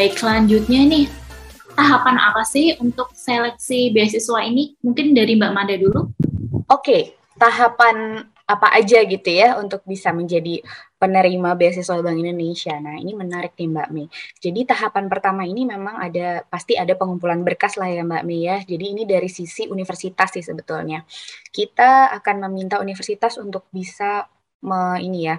baik 0.00 0.16
selanjutnya 0.16 0.80
nih 0.88 1.04
tahapan 1.76 2.16
apa 2.16 2.40
sih 2.40 2.72
untuk 2.80 3.12
seleksi 3.12 3.92
beasiswa 3.92 4.40
ini? 4.48 4.72
Mungkin 4.80 5.12
dari 5.12 5.36
Mbak 5.36 5.52
Manda 5.52 5.76
dulu. 5.76 6.08
Oke, 6.72 7.20
tahapan 7.36 8.24
apa 8.48 8.80
aja 8.80 9.04
gitu 9.04 9.28
ya 9.28 9.60
untuk 9.60 9.84
bisa 9.84 10.08
menjadi 10.16 10.64
penerima 10.96 11.52
beasiswa 11.52 12.00
Bank 12.00 12.16
Indonesia. 12.16 12.80
Nah, 12.80 12.96
ini 12.96 13.12
menarik 13.12 13.52
nih 13.60 13.68
Mbak 13.76 13.88
Mei. 13.92 14.08
Jadi 14.40 14.64
tahapan 14.72 15.04
pertama 15.12 15.44
ini 15.44 15.68
memang 15.68 16.00
ada 16.00 16.48
pasti 16.48 16.80
ada 16.80 16.96
pengumpulan 16.96 17.44
berkas 17.44 17.76
lah 17.76 17.92
ya 17.92 18.00
Mbak 18.00 18.24
Mei 18.24 18.48
ya. 18.48 18.56
Jadi 18.64 18.96
ini 18.96 19.04
dari 19.04 19.28
sisi 19.28 19.68
universitas 19.68 20.32
sih 20.32 20.40
sebetulnya. 20.40 21.04
Kita 21.52 22.08
akan 22.16 22.48
meminta 22.48 22.80
universitas 22.80 23.36
untuk 23.36 23.68
bisa 23.68 24.24
me, 24.64 24.96
ini 24.96 25.28
ya 25.28 25.36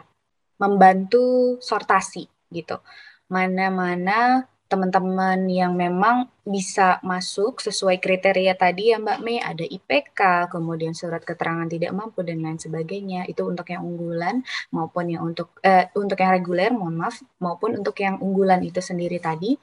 membantu 0.61 1.57
sortasi 1.57 2.29
gitu. 2.53 2.77
Mana-mana 3.25 4.50
teman-teman 4.71 5.51
yang 5.51 5.75
memang 5.75 6.31
bisa 6.41 6.97
masuk 7.05 7.61
sesuai 7.61 8.01
kriteria 8.01 8.57
tadi 8.57 8.89
ya 8.89 8.97
Mbak 8.97 9.19
Mei 9.21 9.37
ada 9.37 9.61
IPK, 9.61 10.49
kemudian 10.49 10.97
surat 10.97 11.21
keterangan 11.21 11.69
tidak 11.69 11.93
mampu 11.93 12.25
dan 12.25 12.41
lain 12.41 12.57
sebagainya. 12.57 13.29
Itu 13.29 13.45
untuk 13.45 13.69
yang 13.69 13.85
unggulan 13.85 14.41
maupun 14.73 15.13
yang 15.13 15.21
untuk 15.21 15.53
eh, 15.61 15.93
untuk 15.93 16.17
yang 16.17 16.33
reguler, 16.33 16.73
mohon 16.73 16.97
maaf, 16.97 17.21
maupun 17.37 17.77
untuk 17.77 17.93
yang 18.01 18.17
unggulan 18.17 18.65
itu 18.65 18.81
sendiri 18.81 19.21
tadi. 19.21 19.53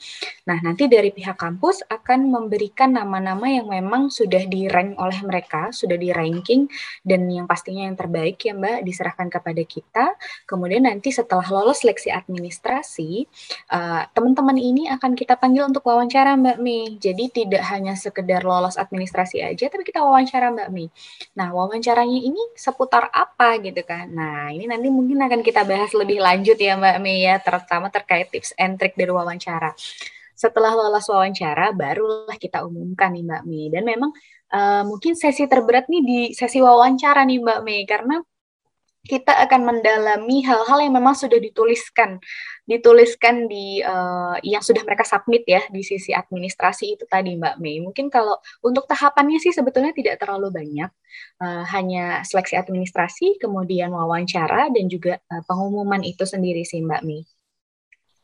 Nah, 0.47 0.63
nanti 0.63 0.87
dari 0.87 1.11
pihak 1.11 1.35
kampus 1.35 1.83
akan 1.91 2.31
memberikan 2.31 2.95
nama-nama 2.95 3.51
yang 3.51 3.67
memang 3.67 4.07
sudah 4.07 4.47
di 4.47 4.71
rank 4.71 4.95
oleh 5.03 5.19
mereka, 5.27 5.75
sudah 5.75 5.99
di 5.99 6.15
ranking 6.15 6.71
dan 7.03 7.27
yang 7.27 7.51
pastinya 7.51 7.91
yang 7.91 7.99
terbaik 7.99 8.39
ya 8.39 8.55
Mbak 8.55 8.87
diserahkan 8.87 9.27
kepada 9.27 9.63
kita. 9.67 10.07
Kemudian 10.47 10.87
nanti 10.87 11.11
setelah 11.11 11.45
lolos 11.51 11.83
seleksi 11.83 12.15
administrasi, 12.15 13.27
uh, 13.75 14.07
teman-teman 14.15 14.55
ini 14.55 14.87
akan 14.95 15.19
kita 15.19 15.35
panggil 15.35 15.67
untuk 15.67 15.83
wawancara 15.83 16.39
Mbak 16.39 16.68
Mi. 16.69 17.01
Jadi 17.01 17.33
tidak 17.33 17.65
hanya 17.73 17.97
sekedar 17.97 18.45
lolos 18.45 18.77
administrasi 18.77 19.41
aja, 19.41 19.73
tapi 19.73 19.89
kita 19.89 20.05
wawancara 20.05 20.53
Mbak 20.53 20.69
Mi. 20.69 20.93
Nah, 21.33 21.49
wawancaranya 21.57 22.21
ini 22.21 22.53
seputar 22.53 23.09
apa 23.09 23.57
gitu 23.65 23.81
kan? 23.89 24.13
Nah, 24.13 24.53
ini 24.53 24.69
nanti 24.69 24.93
mungkin 24.93 25.25
akan 25.25 25.41
kita 25.41 25.65
bahas 25.65 25.97
lebih 25.97 26.21
lanjut 26.21 26.61
ya 26.61 26.77
Mbak 26.77 26.97
Mi 27.01 27.25
ya, 27.25 27.41
terutama 27.41 27.89
terkait 27.89 28.29
tips 28.29 28.53
and 28.61 28.77
trick 28.77 28.93
dari 29.01 29.09
wawancara. 29.09 29.73
Setelah 30.37 30.77
lolos 30.77 31.09
wawancara, 31.09 31.73
barulah 31.73 32.37
kita 32.37 32.69
umumkan 32.69 33.17
nih 33.17 33.25
Mbak 33.25 33.43
Mi. 33.49 33.63
Dan 33.73 33.89
memang 33.89 34.13
uh, 34.53 34.85
mungkin 34.85 35.17
sesi 35.17 35.49
terberat 35.49 35.89
nih 35.89 36.03
di 36.05 36.21
sesi 36.37 36.61
wawancara 36.61 37.25
nih 37.25 37.41
Mbak 37.41 37.61
Mi, 37.65 37.89
karena 37.89 38.21
kita 39.09 39.33
akan 39.49 39.61
mendalami 39.65 40.45
hal-hal 40.45 40.79
yang 40.85 40.95
memang 41.01 41.17
sudah 41.17 41.41
dituliskan 41.41 42.21
dituliskan 42.69 43.49
di 43.49 43.81
uh, 43.81 44.37
yang 44.45 44.61
sudah 44.61 44.85
mereka 44.85 45.01
submit 45.09 45.49
ya 45.49 45.65
di 45.73 45.81
sisi 45.81 46.13
administrasi 46.13 47.01
itu 47.01 47.09
tadi 47.09 47.33
Mbak 47.41 47.57
Mei. 47.65 47.81
Mungkin 47.81 48.13
kalau 48.13 48.37
untuk 48.61 48.85
tahapannya 48.85 49.41
sih 49.41 49.57
sebetulnya 49.57 49.97
tidak 49.97 50.21
terlalu 50.21 50.53
banyak, 50.53 50.93
uh, 51.41 51.65
hanya 51.73 52.21
seleksi 52.29 52.61
administrasi, 52.61 53.41
kemudian 53.41 53.89
wawancara 53.97 54.69
dan 54.69 54.85
juga 54.93 55.17
uh, 55.33 55.43
pengumuman 55.49 56.05
itu 56.05 56.29
sendiri 56.29 56.69
sih 56.69 56.85
Mbak 56.85 57.03
Mei. 57.09 57.25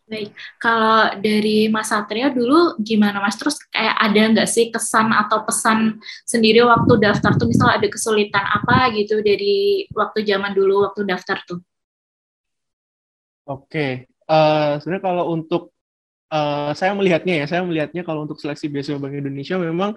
Baik, 0.04 0.36
kalau 0.60 1.16
dari 1.24 1.72
Mas 1.72 1.88
Satrio 1.88 2.28
dulu 2.28 2.76
gimana 2.76 3.24
Mas? 3.24 3.40
Terus 3.40 3.56
kayak 3.72 3.96
ada 3.96 4.20
nggak 4.36 4.48
sih 4.52 4.68
kesan 4.68 5.08
atau 5.08 5.48
pesan 5.48 5.96
sendiri 6.28 6.60
waktu 6.60 7.00
daftar 7.00 7.32
tuh 7.40 7.48
misal 7.48 7.72
ada 7.72 7.88
kesulitan 7.88 8.44
apa 8.44 8.92
gitu 8.92 9.24
dari 9.24 9.88
waktu 9.96 10.20
zaman 10.28 10.52
dulu 10.52 10.84
waktu 10.84 11.08
daftar 11.08 11.40
tuh? 11.48 11.64
Oke, 13.48 14.04
uh, 14.28 14.76
sebenarnya 14.76 15.04
kalau 15.08 15.24
untuk 15.32 15.72
uh, 16.28 16.76
saya 16.76 16.92
melihatnya 16.92 17.40
ya, 17.40 17.46
saya 17.48 17.64
melihatnya 17.64 18.04
kalau 18.04 18.28
untuk 18.28 18.36
seleksi 18.36 18.68
beasiswa 18.68 19.00
Bank 19.00 19.16
Indonesia 19.16 19.56
memang 19.56 19.96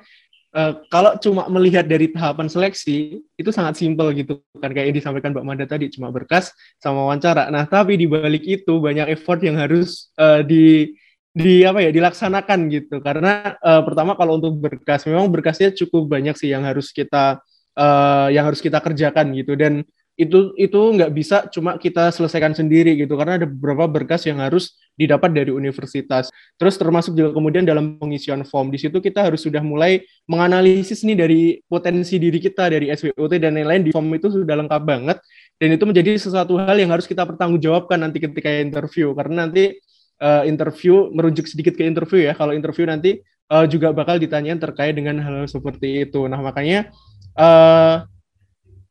uh, 0.58 0.74
kalau 0.90 1.14
cuma 1.22 1.46
melihat 1.54 1.86
dari 1.86 2.10
tahapan 2.10 2.50
seleksi 2.50 3.22
itu 3.38 3.50
sangat 3.54 3.78
simpel 3.78 4.10
gitu 4.18 4.42
kan 4.58 4.74
kayak 4.74 4.90
yang 4.90 4.98
disampaikan 4.98 5.32
Mbak 5.38 5.46
Manda 5.46 5.66
tadi 5.70 5.94
cuma 5.94 6.10
berkas 6.10 6.50
sama 6.82 7.06
wawancara. 7.06 7.54
Nah 7.54 7.70
tapi 7.70 8.02
di 8.02 8.10
balik 8.10 8.42
itu 8.44 8.82
banyak 8.82 9.14
effort 9.14 9.46
yang 9.46 9.62
harus 9.62 10.10
uh, 10.18 10.42
di 10.42 10.98
di 11.38 11.62
apa 11.62 11.86
ya 11.86 11.94
dilaksanakan 11.94 12.60
gitu 12.74 12.98
karena 12.98 13.54
uh, 13.62 13.86
pertama 13.86 14.18
kalau 14.18 14.42
untuk 14.42 14.58
berkas 14.58 15.06
memang 15.06 15.30
berkasnya 15.30 15.70
cukup 15.70 16.10
banyak 16.10 16.34
sih 16.34 16.50
yang 16.50 16.66
harus 16.66 16.90
kita 16.90 17.38
uh, 17.78 18.28
yang 18.34 18.50
harus 18.50 18.58
kita 18.58 18.82
kerjakan 18.82 19.38
gitu 19.38 19.54
dan 19.54 19.86
itu 20.18 20.58
itu 20.58 20.80
nggak 20.98 21.14
bisa 21.14 21.46
cuma 21.54 21.78
kita 21.78 22.10
selesaikan 22.10 22.58
sendiri 22.58 22.98
gitu 22.98 23.14
karena 23.14 23.38
ada 23.38 23.46
beberapa 23.46 23.86
berkas 23.86 24.26
yang 24.26 24.42
harus 24.42 24.74
didapat 24.98 25.30
dari 25.32 25.54
universitas. 25.54 26.34
Terus 26.58 26.76
termasuk 26.76 27.14
juga 27.14 27.32
kemudian 27.32 27.64
dalam 27.64 28.02
pengisian 28.02 28.42
form. 28.44 28.74
Di 28.74 28.82
situ 28.82 28.98
kita 28.98 29.30
harus 29.30 29.46
sudah 29.46 29.62
mulai 29.62 30.02
menganalisis 30.26 31.06
nih 31.06 31.16
dari 31.16 31.42
potensi 31.70 32.18
diri 32.18 32.42
kita 32.42 32.74
dari 32.74 32.90
SWOT 32.90 33.38
dan 33.38 33.56
lain-lain. 33.56 33.86
Di 33.86 33.92
form 33.94 34.10
itu 34.18 34.34
sudah 34.34 34.58
lengkap 34.58 34.82
banget. 34.84 35.18
Dan 35.58 35.78
itu 35.78 35.86
menjadi 35.86 36.18
sesuatu 36.18 36.58
hal 36.58 36.76
yang 36.76 36.90
harus 36.90 37.06
kita 37.06 37.24
pertanggungjawabkan 37.24 38.02
nanti 38.02 38.18
ketika 38.18 38.50
interview. 38.50 39.14
Karena 39.14 39.46
nanti 39.46 39.78
uh, 40.20 40.44
interview 40.44 41.14
merujuk 41.14 41.46
sedikit 41.46 41.78
ke 41.78 41.86
interview 41.86 42.26
ya. 42.26 42.34
Kalau 42.34 42.58
interview 42.58 42.90
nanti 42.90 43.22
uh, 43.54 43.70
juga 43.70 43.94
bakal 43.94 44.18
ditanyain 44.18 44.58
terkait 44.58 44.98
dengan 44.98 45.22
hal, 45.22 45.46
-hal 45.46 45.48
seperti 45.48 46.10
itu. 46.10 46.26
Nah 46.26 46.42
makanya 46.42 46.90
uh, 47.38 48.04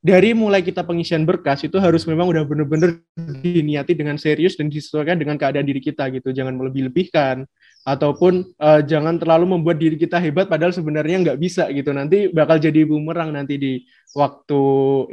dari 0.04 0.36
mulai 0.36 0.62
kita 0.62 0.86
pengisian 0.86 1.26
berkas 1.26 1.64
itu 1.66 1.76
harus 1.82 2.06
memang 2.06 2.30
udah 2.30 2.46
bener-bener 2.46 3.02
diniati 3.16 3.96
dengan 3.96 4.20
serius 4.20 4.54
dan 4.54 4.70
disesuaikan 4.70 5.18
dengan 5.18 5.40
keadaan 5.40 5.66
diri 5.66 5.82
kita 5.82 6.06
gitu. 6.14 6.30
Jangan 6.30 6.54
melebih-lebihkan 6.54 7.48
ataupun 7.86 8.42
uh, 8.58 8.82
jangan 8.82 9.14
terlalu 9.16 9.56
membuat 9.58 9.78
diri 9.78 9.94
kita 9.94 10.18
hebat 10.18 10.50
padahal 10.50 10.74
sebenarnya 10.74 11.22
nggak 11.22 11.38
bisa 11.38 11.70
gitu. 11.70 11.90
Nanti 11.94 12.30
bakal 12.30 12.58
jadi 12.58 12.82
bumerang 12.82 13.30
nanti 13.34 13.54
di 13.58 13.72
waktu 14.14 14.62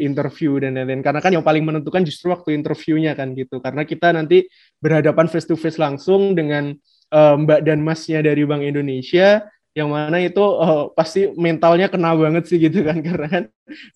interview 0.02 0.58
dan 0.62 0.78
lain-lain. 0.78 1.02
Karena 1.06 1.20
kan 1.22 1.32
yang 1.34 1.46
paling 1.46 1.64
menentukan 1.64 2.02
justru 2.06 2.34
waktu 2.34 2.58
interviewnya 2.58 3.14
kan 3.14 3.34
gitu. 3.34 3.62
Karena 3.62 3.86
kita 3.86 4.14
nanti 4.14 4.46
berhadapan 4.82 5.26
face 5.30 5.48
to 5.48 5.56
face 5.58 5.78
langsung 5.82 6.34
dengan 6.34 6.74
uh, 7.14 7.36
Mbak 7.38 7.62
dan 7.66 7.80
Masnya 7.82 8.20
dari 8.26 8.42
Bank 8.44 8.66
Indonesia 8.66 9.46
yang 9.74 9.90
mana 9.90 10.22
itu 10.22 10.38
oh, 10.40 10.94
pasti 10.94 11.34
mentalnya 11.34 11.90
kena 11.90 12.14
banget 12.14 12.46
sih 12.46 12.62
gitu 12.62 12.86
kan 12.86 13.02
karena 13.06 13.28
kan 13.30 13.44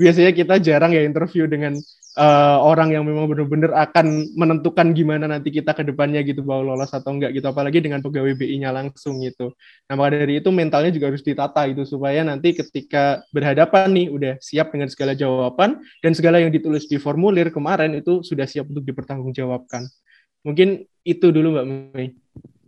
biasanya 0.02 0.34
kita 0.34 0.56
jarang 0.58 0.92
ya 0.94 1.06
interview 1.06 1.46
dengan 1.46 1.78
uh, 2.18 2.58
orang 2.66 2.98
yang 2.98 3.06
memang 3.06 3.30
benar-benar 3.30 3.78
akan 3.86 4.26
menentukan 4.34 4.90
gimana 4.98 5.30
nanti 5.30 5.54
kita 5.54 5.78
ke 5.78 5.86
depannya 5.86 6.26
gitu 6.26 6.42
bahwa 6.42 6.74
lolos 6.74 6.90
atau 6.90 7.14
enggak 7.14 7.38
gitu 7.38 7.46
apalagi 7.46 7.78
dengan 7.78 8.02
pegawai 8.02 8.34
BI-nya 8.34 8.74
langsung 8.74 9.22
gitu. 9.22 9.54
Nah 9.86 9.94
maka 9.94 10.18
dari 10.18 10.42
itu 10.42 10.50
mentalnya 10.50 10.90
juga 10.90 11.14
harus 11.14 11.22
ditata 11.22 11.62
gitu 11.70 11.86
supaya 11.86 12.26
nanti 12.26 12.58
ketika 12.58 13.22
berhadapan 13.30 13.94
nih 13.94 14.08
udah 14.10 14.34
siap 14.42 14.74
dengan 14.74 14.90
segala 14.90 15.14
jawaban 15.14 15.78
dan 16.02 16.12
segala 16.18 16.42
yang 16.42 16.50
ditulis 16.50 16.90
di 16.90 16.98
formulir 16.98 17.54
kemarin 17.54 17.94
itu 17.94 18.26
sudah 18.26 18.50
siap 18.50 18.66
untuk 18.66 18.82
dipertanggungjawabkan. 18.82 19.86
Mungkin 20.42 20.90
itu 21.06 21.28
dulu 21.30 21.54
Mbak 21.54 21.66
Mei. 21.94 22.10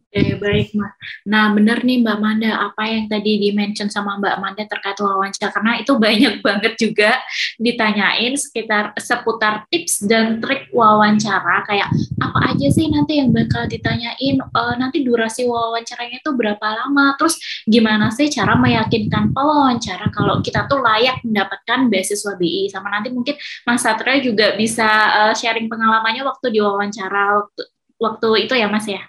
Oke, 0.10 0.42
baik, 0.42 0.74
Mbak. 0.74 0.94
Nah, 1.30 1.54
benar 1.54 1.86
nih 1.86 2.02
Mbak 2.02 2.18
Manda, 2.18 2.58
apa 2.58 2.82
yang 2.90 3.06
tadi 3.06 3.38
di-mention 3.46 3.94
sama 3.94 4.18
Mbak 4.18 4.42
Manda 4.42 4.66
terkait 4.66 4.98
wawancara, 4.98 5.54
karena 5.54 5.78
itu 5.78 5.94
banyak 6.02 6.42
banget 6.46 6.74
juga 6.82 7.14
ditanyain 7.62 8.34
sekitar 8.34 8.98
seputar 8.98 9.70
tips 9.70 10.10
dan 10.10 10.42
trik 10.42 10.66
wawancara, 10.74 11.62
kayak 11.70 11.94
apa 12.26 12.40
aja 12.42 12.68
sih 12.74 12.90
nanti 12.90 13.22
yang 13.22 13.30
bakal 13.30 13.70
ditanyain, 13.70 14.42
uh, 14.42 14.74
nanti 14.82 15.06
durasi 15.06 15.46
wawancaranya 15.46 16.26
itu 16.26 16.32
berapa 16.34 16.58
lama, 16.58 17.14
terus 17.22 17.38
gimana 17.70 18.10
sih 18.10 18.34
cara 18.34 18.58
meyakinkan 18.58 19.30
pewawancara 19.30 20.10
kalau 20.10 20.42
kita 20.42 20.66
tuh 20.66 20.82
layak 20.82 21.22
mendapatkan 21.22 21.86
beasiswa 21.86 22.34
BI, 22.34 22.66
sama 22.74 22.90
nanti 22.98 23.14
mungkin 23.14 23.38
Mas 23.62 23.86
Satria 23.86 24.18
juga 24.26 24.58
bisa 24.58 24.90
uh, 25.30 25.34
sharing 25.38 25.70
pengalamannya 25.70 26.26
waktu 26.26 26.50
diwawancara, 26.50 27.46
waktu, 27.46 27.62
waktu 28.02 28.50
itu 28.50 28.58
ya 28.58 28.66
Mas 28.66 28.90
ya? 28.90 29.06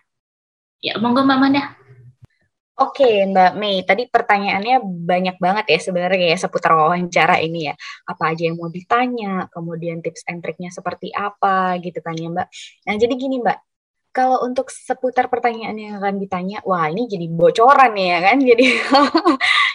Ya, 0.81 0.97
monggo 0.97 1.21
Mbak 1.29 1.39
Manda. 1.41 1.63
Oke, 2.81 3.29
Mbak 3.29 3.53
Mei. 3.61 3.85
Tadi 3.85 4.09
pertanyaannya 4.09 4.81
banyak 4.81 5.37
banget 5.37 5.65
ya 5.69 5.79
sebenarnya 5.85 6.33
ya 6.33 6.39
seputar 6.41 6.73
wawancara 6.73 7.37
ini 7.45 7.69
ya. 7.69 7.75
Apa 8.09 8.33
aja 8.33 8.49
yang 8.49 8.57
mau 8.57 8.73
ditanya, 8.73 9.45
kemudian 9.53 10.01
tips 10.01 10.25
and 10.25 10.41
triknya 10.41 10.73
seperti 10.73 11.13
apa 11.13 11.77
gitu 11.85 12.01
kan 12.01 12.17
ya 12.17 12.33
Mbak. 12.33 12.49
Nah, 12.89 12.95
jadi 12.97 13.15
gini 13.21 13.37
Mbak, 13.45 13.59
kalau 14.17 14.41
untuk 14.49 14.73
seputar 14.73 15.29
pertanyaan 15.29 15.77
yang 15.77 15.95
akan 16.01 16.17
ditanya, 16.17 16.65
wah 16.65 16.89
ini 16.89 17.05
jadi 17.05 17.29
bocoran 17.29 17.93
ya 18.01 18.19
kan. 18.25 18.37
Jadi 18.51 18.65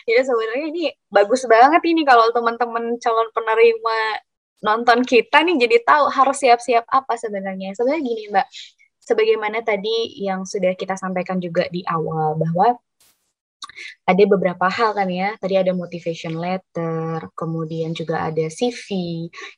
ya 0.09 0.21
sebenarnya 0.25 0.65
ini 0.73 0.83
bagus 1.09 1.45
banget 1.49 1.81
ini 1.85 2.01
kalau 2.05 2.29
teman-teman 2.33 2.97
calon 3.01 3.29
penerima 3.33 3.97
nonton 4.65 5.05
kita 5.05 5.45
nih 5.45 5.55
jadi 5.61 5.77
tahu 5.85 6.09
harus 6.09 6.37
siap-siap 6.41 6.85
apa 6.89 7.13
sebenarnya. 7.21 7.77
Sebenarnya 7.77 8.03
gini 8.03 8.23
Mbak, 8.33 8.47
sebagaimana 9.05 9.61
tadi 9.61 10.19
yang 10.19 10.43
sudah 10.43 10.73
kita 10.73 10.97
sampaikan 10.97 11.37
juga 11.37 11.69
di 11.69 11.85
awal 11.85 12.35
bahwa 12.35 12.75
ada 14.05 14.23
beberapa 14.23 14.65
hal 14.71 14.95
kan 14.95 15.09
ya. 15.11 15.35
Tadi 15.37 15.55
ada 15.59 15.71
motivation 15.75 16.39
letter, 16.39 17.27
kemudian 17.35 17.91
juga 17.91 18.23
ada 18.27 18.45
CV. 18.47 18.87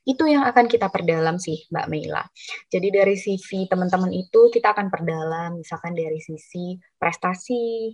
Itu 0.07 0.25
yang 0.25 0.43
akan 0.47 0.65
kita 0.65 0.89
perdalam 0.89 1.37
sih, 1.37 1.67
Mbak 1.69 1.87
Meila. 1.91 2.23
Jadi 2.71 2.87
dari 2.89 3.15
CV 3.15 3.69
teman-teman 3.69 4.09
itu 4.13 4.49
kita 4.49 4.73
akan 4.73 4.87
perdalam, 4.89 5.61
misalkan 5.61 5.93
dari 5.93 6.17
sisi 6.23 6.79
prestasi, 6.97 7.93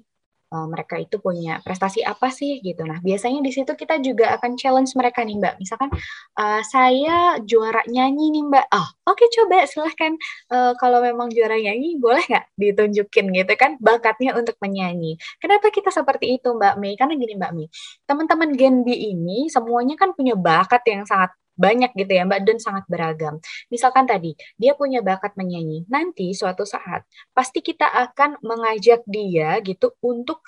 uh, 0.53 0.67
mereka 0.69 1.01
itu 1.01 1.17
punya 1.17 1.57
prestasi 1.65 2.05
apa 2.05 2.29
sih 2.29 2.61
gitu. 2.61 2.85
Nah, 2.85 3.01
biasanya 3.01 3.41
di 3.41 3.49
situ 3.49 3.73
kita 3.73 3.97
juga 4.05 4.37
akan 4.37 4.53
challenge 4.53 4.93
mereka 4.93 5.25
nih, 5.25 5.41
Mbak. 5.41 5.55
Misalkan 5.57 5.89
uh, 6.37 6.61
saya 6.61 7.41
juara 7.41 7.81
nyanyi 7.89 8.29
nih, 8.37 8.43
Mbak. 8.45 8.65
Oh, 8.69 8.87
oke 9.09 9.17
okay, 9.17 9.27
coba 9.33 9.65
silahkan 9.65 10.13
uh, 10.53 10.77
kalau 10.77 11.01
memang 11.01 11.33
juara 11.33 11.57
nyanyi 11.57 11.97
boleh 11.97 12.21
nggak 12.21 12.45
ditunjukin 12.55 13.25
gitu 13.33 13.53
kan 13.57 13.81
bakatnya 13.81 14.37
untuk 14.37 14.55
menyanyi. 14.61 15.17
Kenapa 15.41 15.73
kita 15.73 15.89
seperti 15.89 16.37
itu, 16.37 16.53
Mbak 16.53 16.75
Mei? 16.77 16.93
Karena 16.93 17.17
gini, 17.17 17.33
Mbak 17.35 17.51
Mei. 17.57 17.67
Teman-teman 18.05 18.49
Gen 18.53 18.85
B 18.85 18.93
ini 18.93 19.49
semuanya 19.49 19.97
kan 19.97 20.13
punya 20.13 20.37
bakat 20.37 20.85
yang 20.85 21.03
sangat 21.09 21.33
banyak 21.53 21.91
gitu 21.97 22.11
ya 22.11 22.23
Mbak 22.25 22.41
dan 22.45 22.57
sangat 22.61 22.85
beragam. 22.89 23.37
Misalkan 23.69 24.05
tadi 24.09 24.33
dia 24.57 24.73
punya 24.77 24.99
bakat 25.05 25.33
menyanyi, 25.39 25.85
nanti 25.89 26.33
suatu 26.33 26.65
saat 26.65 27.05
pasti 27.35 27.61
kita 27.61 27.85
akan 27.85 28.41
mengajak 28.41 29.05
dia 29.05 29.61
gitu 29.61 29.93
untuk 30.01 30.41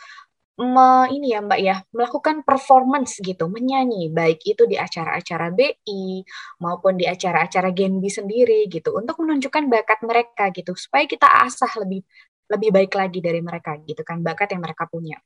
me, 0.59 1.11
ini 1.11 1.35
ya 1.35 1.43
Mbak 1.43 1.59
ya 1.59 1.75
melakukan 1.91 2.35
performance 2.47 3.19
gitu 3.19 3.51
menyanyi 3.51 4.07
baik 4.07 4.39
itu 4.47 4.63
di 4.63 4.79
acara-acara 4.79 5.51
BI 5.51 6.23
maupun 6.63 6.95
di 6.95 7.05
acara-acara 7.07 7.75
Genbi 7.75 8.07
sendiri 8.07 8.67
gitu 8.71 8.95
untuk 8.95 9.19
menunjukkan 9.19 9.67
bakat 9.67 9.99
mereka 10.07 10.49
gitu 10.55 10.71
supaya 10.79 11.03
kita 11.07 11.27
asah 11.43 11.71
lebih 11.83 12.01
lebih 12.47 12.69
baik 12.71 12.93
lagi 12.95 13.19
dari 13.19 13.41
mereka 13.43 13.75
gitu 13.83 14.01
kan 14.05 14.21
bakat 14.23 14.55
yang 14.55 14.63
mereka 14.63 14.87
punya. 14.87 15.19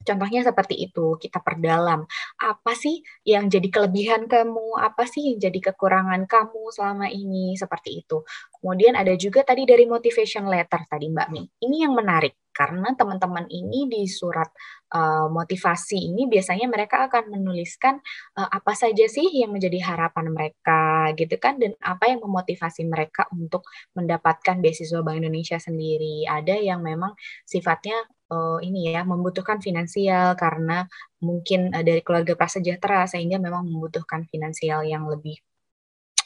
Contohnya 0.00 0.40
seperti 0.40 0.80
itu, 0.80 1.16
kita 1.20 1.44
perdalam. 1.44 2.08
Apa 2.40 2.72
sih 2.72 3.04
yang 3.28 3.52
jadi 3.52 3.68
kelebihan 3.68 4.24
kamu? 4.26 4.80
Apa 4.80 5.04
sih 5.04 5.32
yang 5.34 5.38
jadi 5.38 5.72
kekurangan 5.72 6.24
kamu 6.24 6.62
selama 6.72 7.06
ini? 7.12 7.52
Seperti 7.56 8.00
itu. 8.04 8.24
Kemudian 8.60 8.96
ada 8.96 9.12
juga 9.16 9.44
tadi 9.44 9.68
dari 9.68 9.84
motivation 9.84 10.48
letter 10.48 10.84
tadi 10.88 11.08
Mbak 11.12 11.28
Mi. 11.32 11.42
Ini 11.64 11.76
yang 11.88 11.92
menarik 11.96 12.36
karena 12.50 12.92
teman-teman 12.92 13.46
ini 13.48 13.88
di 13.88 14.04
surat 14.04 14.50
uh, 14.92 15.30
motivasi 15.32 16.12
ini 16.12 16.26
biasanya 16.28 16.66
mereka 16.68 17.08
akan 17.08 17.32
menuliskan 17.32 18.02
uh, 18.36 18.48
apa 18.52 18.74
saja 18.76 19.06
sih 19.06 19.32
yang 19.32 19.54
menjadi 19.54 19.80
harapan 19.80 20.28
mereka 20.34 21.08
gitu 21.16 21.40
kan 21.40 21.56
dan 21.56 21.72
apa 21.80 22.10
yang 22.10 22.20
memotivasi 22.20 22.84
mereka 22.84 23.24
untuk 23.32 23.64
mendapatkan 23.96 24.60
beasiswa 24.60 25.00
Bank 25.00 25.24
Indonesia 25.24 25.56
sendiri. 25.56 26.26
Ada 26.28 26.58
yang 26.60 26.84
memang 26.84 27.14
sifatnya 27.46 27.96
uh, 28.30 28.58
ini 28.62 28.94
ya 28.94 29.02
membutuhkan 29.02 29.58
finansial 29.58 30.38
karena 30.38 30.86
mungkin 31.20 31.74
uh, 31.74 31.84
dari 31.84 32.00
keluarga 32.00 32.38
prasejahtera 32.38 33.10
sehingga 33.10 33.36
memang 33.42 33.66
membutuhkan 33.66 34.24
finansial 34.30 34.86
yang 34.86 35.04
lebih 35.10 35.36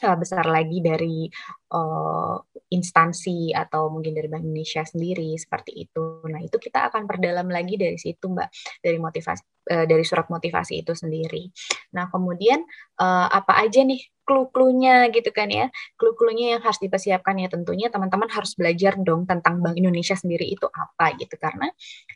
uh, 0.05 0.17
besar 0.17 0.45
lagi 0.45 0.79
dari 0.79 1.27
uh, 1.73 2.37
instansi 2.69 3.51
atau 3.51 3.89
mungkin 3.89 4.13
dari 4.13 4.29
Bank 4.29 4.45
Indonesia 4.45 4.85
sendiri 4.85 5.33
seperti 5.35 5.71
itu. 5.89 6.21
Nah 6.29 6.41
itu 6.41 6.57
kita 6.61 6.93
akan 6.93 7.09
perdalam 7.09 7.49
lagi 7.49 7.75
dari 7.75 7.97
situ 7.97 8.29
mbak 8.29 8.49
dari 8.81 8.97
motivasi 9.01 9.54
uh, 9.71 9.85
dari 9.85 10.03
surat 10.05 10.27
motivasi 10.29 10.81
itu 10.85 10.93
sendiri. 10.93 11.49
Nah 11.93 12.09
kemudian 12.09 12.63
uh, 12.99 13.27
apa 13.29 13.61
aja 13.61 13.81
nih 13.81 14.01
clue-cluenya 14.25 15.13
gitu 15.13 15.29
kan 15.29 15.47
ya. 15.47 15.69
Clue-cluenya 15.95 16.57
yang 16.57 16.61
harus 16.65 16.81
dipersiapkan 16.81 17.37
ya 17.37 17.47
tentunya 17.47 17.87
teman-teman 17.93 18.27
harus 18.33 18.57
belajar 18.57 18.97
dong 18.97 19.29
tentang 19.29 19.61
Bank 19.61 19.77
Indonesia 19.77 20.17
sendiri 20.17 20.49
itu 20.49 20.65
apa 20.73 21.13
gitu 21.15 21.37
karena 21.37 21.69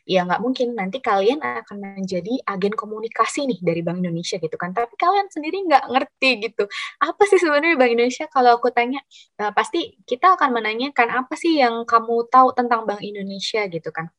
ya 0.04 0.26
nggak 0.26 0.42
mungkin 0.42 0.74
nanti 0.74 0.98
kalian 0.98 1.38
akan 1.40 2.02
menjadi 2.02 2.42
agen 2.44 2.74
komunikasi 2.74 3.46
nih 3.46 3.60
dari 3.62 3.80
Bank 3.86 4.02
Indonesia 4.02 4.36
gitu 4.42 4.56
kan. 4.58 4.74
Tapi 4.74 4.98
kalian 4.98 5.30
sendiri 5.30 5.62
nggak 5.70 5.84
ngerti 5.86 6.30
gitu. 6.50 6.66
Apa 6.98 7.22
sih 7.30 7.38
sebenarnya 7.38 7.78
Bank 7.78 7.94
Indonesia? 7.94 8.26
Kalau 8.26 8.58
aku 8.58 8.74
tanya 8.74 9.00
uh, 9.38 9.54
pasti 9.54 9.94
kita 10.04 10.34
akan 10.34 10.50
menanyakan 10.50 11.08
apa 11.14 11.38
sih 11.38 11.62
yang 11.62 11.86
kamu 11.86 12.26
tahu 12.28 12.52
tentang 12.58 12.84
Bank 12.84 13.00
Indonesia 13.06 13.64
gitu 13.70 13.90
kan. 13.94 14.10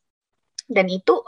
Dan 0.72 0.88
itu 0.88 1.20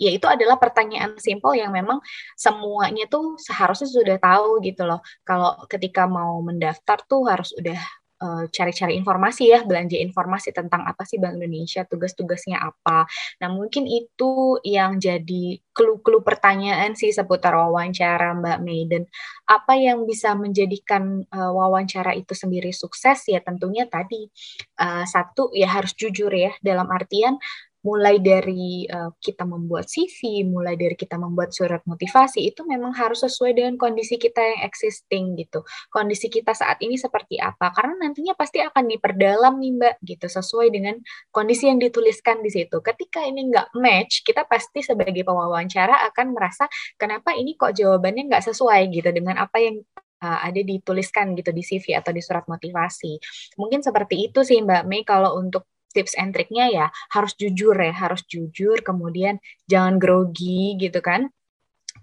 ya 0.00 0.10
itu 0.10 0.26
adalah 0.26 0.58
pertanyaan 0.58 1.14
simpel 1.20 1.54
yang 1.54 1.70
memang 1.70 2.02
semuanya 2.34 3.06
tuh 3.06 3.38
seharusnya 3.38 3.88
sudah 3.88 4.16
tahu 4.18 4.58
gitu 4.64 4.82
loh. 4.88 5.00
Kalau 5.22 5.54
ketika 5.70 6.10
mau 6.10 6.40
mendaftar 6.42 6.98
tuh 7.06 7.28
harus 7.28 7.54
udah 7.54 7.78
eh, 8.22 8.44
cari-cari 8.54 8.94
uh, 8.94 8.98
informasi 9.02 9.50
ya, 9.50 9.66
belanja 9.66 9.98
informasi 9.98 10.54
tentang 10.54 10.86
apa 10.86 11.02
sih 11.02 11.18
Bank 11.18 11.42
Indonesia, 11.42 11.82
tugas-tugasnya 11.86 12.58
apa. 12.62 13.06
Nah, 13.42 13.48
mungkin 13.50 13.86
itu 13.90 14.62
yang 14.62 15.02
jadi 15.02 15.58
clue-clue 15.74 16.22
pertanyaan 16.22 16.94
sih 16.94 17.10
seputar 17.10 17.58
wawancara 17.58 18.30
Mbak 18.38 18.58
Maiden. 18.62 19.10
Apa 19.50 19.74
yang 19.74 20.06
bisa 20.06 20.38
menjadikan 20.38 21.26
uh, 21.34 21.50
wawancara 21.50 22.14
itu 22.14 22.34
sendiri 22.34 22.70
sukses 22.70 23.26
ya 23.26 23.42
tentunya 23.42 23.90
tadi 23.90 24.30
uh, 24.78 25.02
satu 25.02 25.50
ya 25.50 25.66
harus 25.66 25.90
jujur 25.98 26.30
ya 26.30 26.54
dalam 26.62 26.86
artian 26.94 27.42
mulai 27.82 28.22
dari 28.22 28.86
uh, 28.86 29.10
kita 29.18 29.42
membuat 29.42 29.90
CV, 29.90 30.46
mulai 30.46 30.78
dari 30.78 30.94
kita 30.94 31.18
membuat 31.18 31.50
surat 31.50 31.82
motivasi 31.82 32.46
itu 32.46 32.62
memang 32.62 32.94
harus 32.94 33.26
sesuai 33.26 33.58
dengan 33.58 33.74
kondisi 33.74 34.16
kita 34.16 34.38
yang 34.38 34.60
existing 34.66 35.34
gitu. 35.34 35.66
Kondisi 35.90 36.30
kita 36.30 36.54
saat 36.54 36.78
ini 36.78 36.94
seperti 36.94 37.42
apa? 37.42 37.74
Karena 37.74 38.06
nantinya 38.06 38.38
pasti 38.38 38.62
akan 38.62 38.86
diperdalam 38.86 39.58
nih 39.58 39.72
Mbak 39.78 39.94
gitu 40.06 40.26
sesuai 40.30 40.70
dengan 40.70 40.94
kondisi 41.34 41.66
yang 41.66 41.82
dituliskan 41.82 42.40
di 42.40 42.50
situ. 42.54 42.78
Ketika 42.78 43.26
ini 43.26 43.50
nggak 43.50 43.74
match, 43.74 44.22
kita 44.22 44.46
pasti 44.46 44.86
sebagai 44.86 45.26
pewawancara 45.26 46.06
akan 46.14 46.38
merasa 46.38 46.70
kenapa 46.94 47.34
ini 47.34 47.58
kok 47.58 47.74
jawabannya 47.74 48.30
nggak 48.30 48.46
sesuai 48.46 48.94
gitu 48.94 49.10
dengan 49.10 49.42
apa 49.42 49.58
yang 49.58 49.82
uh, 50.22 50.38
ada 50.46 50.62
dituliskan 50.62 51.34
gitu 51.34 51.50
di 51.50 51.66
CV 51.66 51.98
atau 51.98 52.14
di 52.14 52.22
surat 52.22 52.46
motivasi. 52.46 53.18
Mungkin 53.58 53.82
seperti 53.82 54.30
itu 54.30 54.46
sih 54.46 54.62
Mbak 54.62 54.82
Mei 54.86 55.02
kalau 55.02 55.34
untuk 55.36 55.66
tips 55.92 56.16
and 56.18 56.32
triknya 56.32 56.68
ya 56.72 56.86
harus 57.12 57.36
jujur 57.36 57.76
ya, 57.76 57.92
harus 57.92 58.24
jujur, 58.26 58.80
kemudian 58.80 59.38
jangan 59.68 60.00
grogi 60.00 60.74
gitu 60.80 60.98
kan. 61.04 61.28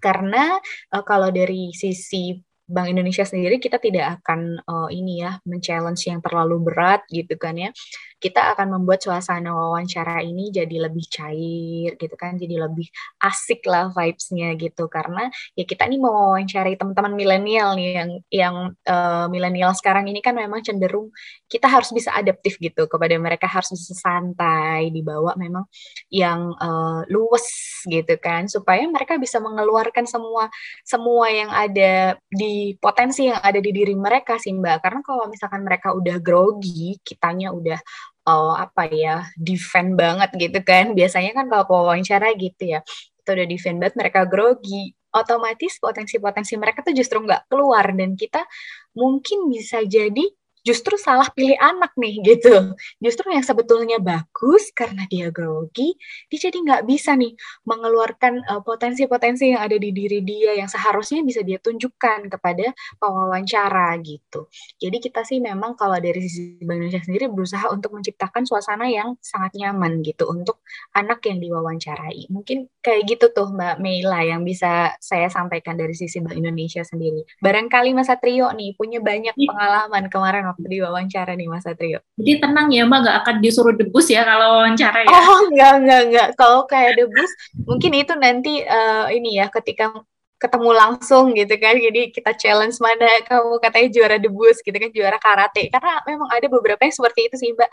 Karena 0.00 0.56
uh, 0.94 1.04
kalau 1.04 1.28
dari 1.28 1.74
sisi 1.76 2.38
Bank 2.70 2.86
Indonesia 2.86 3.26
sendiri 3.26 3.58
kita 3.58 3.82
tidak 3.82 4.22
akan 4.22 4.62
uh, 4.62 4.88
ini 4.94 5.26
ya 5.26 5.42
men-challenge 5.42 6.06
yang 6.06 6.22
terlalu 6.22 6.70
berat 6.70 7.02
gitu 7.10 7.34
kan 7.34 7.58
ya 7.58 7.74
kita 8.20 8.52
akan 8.52 8.76
membuat 8.76 9.00
suasana 9.00 9.50
wawancara 9.56 10.20
ini 10.20 10.52
jadi 10.52 10.86
lebih 10.86 11.08
cair 11.08 11.96
gitu 11.96 12.14
kan, 12.20 12.36
jadi 12.36 12.68
lebih 12.68 12.86
asik 13.24 13.64
lah 13.64 13.88
vibes-nya 13.96 14.52
gitu. 14.60 14.86
Karena 14.92 15.32
ya 15.56 15.64
kita 15.64 15.88
ini 15.88 15.96
mau 15.96 16.12
wawancari 16.36 16.76
teman-teman 16.76 17.16
milenial 17.16 17.72
nih 17.74 17.88
yang 17.96 18.10
yang 18.28 18.54
uh, 18.84 19.26
milenial 19.32 19.72
sekarang 19.72 20.04
ini 20.12 20.20
kan 20.20 20.36
memang 20.36 20.60
cenderung 20.60 21.08
kita 21.48 21.66
harus 21.66 21.90
bisa 21.90 22.12
adaptif 22.12 22.60
gitu 22.60 22.86
kepada 22.86 23.16
mereka 23.16 23.48
harus 23.48 23.72
bisa 23.72 23.96
santai 23.96 24.92
dibawa 24.92 25.34
memang 25.34 25.64
yang 26.12 26.52
uh, 26.60 27.02
luwes 27.08 27.48
gitu 27.88 28.20
kan. 28.20 28.46
Supaya 28.46 28.84
mereka 28.84 29.16
bisa 29.16 29.40
mengeluarkan 29.40 30.04
semua 30.04 30.52
semua 30.84 31.26
yang 31.32 31.48
ada 31.48 32.20
di 32.28 32.76
potensi 32.76 33.32
yang 33.32 33.40
ada 33.40 33.58
di 33.58 33.72
diri 33.72 33.96
mereka 33.96 34.36
sih 34.36 34.52
Mbak. 34.52 34.76
Karena 34.84 35.00
kalau 35.00 35.24
misalkan 35.32 35.64
mereka 35.64 35.96
udah 35.96 36.20
grogi 36.20 37.00
kitanya 37.00 37.50
udah 37.56 37.80
oh, 38.28 38.52
apa 38.56 38.88
ya 38.92 39.28
defend 39.36 39.96
banget 39.96 40.30
gitu 40.36 40.58
kan. 40.64 40.92
Biasanya 40.98 41.32
kan 41.36 41.46
kalau 41.48 41.64
wawancara 41.86 42.32
gitu 42.36 42.76
ya 42.76 42.80
itu 43.20 43.28
udah 43.36 43.46
defend 43.48 43.76
banget 43.80 43.94
mereka 44.00 44.20
grogi. 44.28 44.96
Otomatis 45.10 45.74
potensi-potensi 45.82 46.54
mereka 46.54 46.86
tuh 46.86 46.94
justru 46.94 47.18
nggak 47.18 47.50
keluar 47.50 47.82
dan 47.98 48.14
kita 48.14 48.46
mungkin 48.94 49.50
bisa 49.50 49.82
jadi 49.82 50.22
justru 50.70 50.94
salah 50.94 51.26
pilih 51.34 51.58
anak 51.58 51.90
nih 51.98 52.22
gitu. 52.22 52.78
Justru 53.02 53.34
yang 53.34 53.42
sebetulnya 53.42 53.98
bagus 53.98 54.70
karena 54.70 55.02
dia 55.10 55.34
grogi, 55.34 55.98
dia 56.30 56.38
jadi 56.46 56.58
nggak 56.62 56.82
bisa 56.86 57.18
nih 57.18 57.34
mengeluarkan 57.66 58.46
uh, 58.46 58.62
potensi-potensi 58.62 59.50
yang 59.50 59.66
ada 59.66 59.74
di 59.74 59.90
diri 59.90 60.22
dia 60.22 60.54
yang 60.54 60.70
seharusnya 60.70 61.26
bisa 61.26 61.42
dia 61.42 61.58
tunjukkan 61.58 62.30
kepada 62.30 62.70
pewawancara 63.02 63.98
gitu. 64.06 64.46
Jadi 64.78 64.96
kita 65.02 65.26
sih 65.26 65.42
memang 65.42 65.74
kalau 65.74 65.98
dari 65.98 66.22
sisi 66.22 66.62
Bank 66.62 66.86
Indonesia 66.86 67.02
sendiri 67.02 67.26
berusaha 67.26 67.66
untuk 67.74 67.98
menciptakan 67.98 68.46
suasana 68.46 68.86
yang 68.86 69.18
sangat 69.18 69.58
nyaman 69.58 70.06
gitu 70.06 70.30
untuk 70.30 70.62
anak 70.94 71.26
yang 71.26 71.42
diwawancarai. 71.42 72.30
Mungkin 72.30 72.70
kayak 72.78 73.10
gitu 73.10 73.26
tuh 73.34 73.50
Mbak 73.50 73.82
Meila 73.82 74.22
yang 74.22 74.46
bisa 74.46 74.94
saya 75.02 75.26
sampaikan 75.26 75.74
dari 75.74 75.98
sisi 75.98 76.22
Bank 76.22 76.38
Indonesia 76.38 76.86
sendiri. 76.86 77.26
Barangkali 77.42 77.90
Mas 77.90 78.06
Satrio 78.06 78.52
nih 78.54 78.76
punya 78.76 79.00
banyak 79.00 79.34
iya. 79.34 79.48
pengalaman 79.48 80.04
kemarin 80.12 80.44
waktu 80.52 80.59
diwawancara 80.64 81.32
nih 81.36 81.48
Mas 81.48 81.64
Satrio. 81.64 82.02
Jadi 82.20 82.42
tenang 82.42 82.68
ya 82.68 82.84
Mbak, 82.84 83.00
gak 83.06 83.16
akan 83.24 83.36
disuruh 83.40 83.74
debus 83.76 84.06
ya 84.12 84.26
kalau 84.26 84.60
wawancara 84.60 85.06
ya? 85.06 85.10
Oh 85.12 85.38
enggak, 85.48 85.74
enggak, 85.80 86.00
enggak. 86.08 86.28
Kalau 86.36 86.60
kayak 86.68 87.00
debus, 87.00 87.30
mungkin 87.64 87.92
itu 87.96 88.12
nanti 88.18 88.52
uh, 88.64 89.08
ini 89.08 89.40
ya 89.40 89.46
ketika 89.48 89.94
ketemu 90.40 90.70
langsung 90.72 91.36
gitu 91.36 91.54
kan. 91.60 91.76
Jadi 91.76 92.10
kita 92.16 92.32
challenge 92.32 92.80
mana 92.80 93.06
kamu 93.28 93.60
katanya 93.60 93.88
juara 93.92 94.16
debus 94.16 94.64
gitu 94.64 94.72
kan 94.72 94.90
juara 94.90 95.18
karate. 95.20 95.68
Karena 95.68 96.00
memang 96.08 96.28
ada 96.32 96.46
beberapa 96.48 96.80
yang 96.80 96.94
seperti 96.96 97.20
itu 97.28 97.36
sih 97.36 97.50
mbak. 97.52 97.68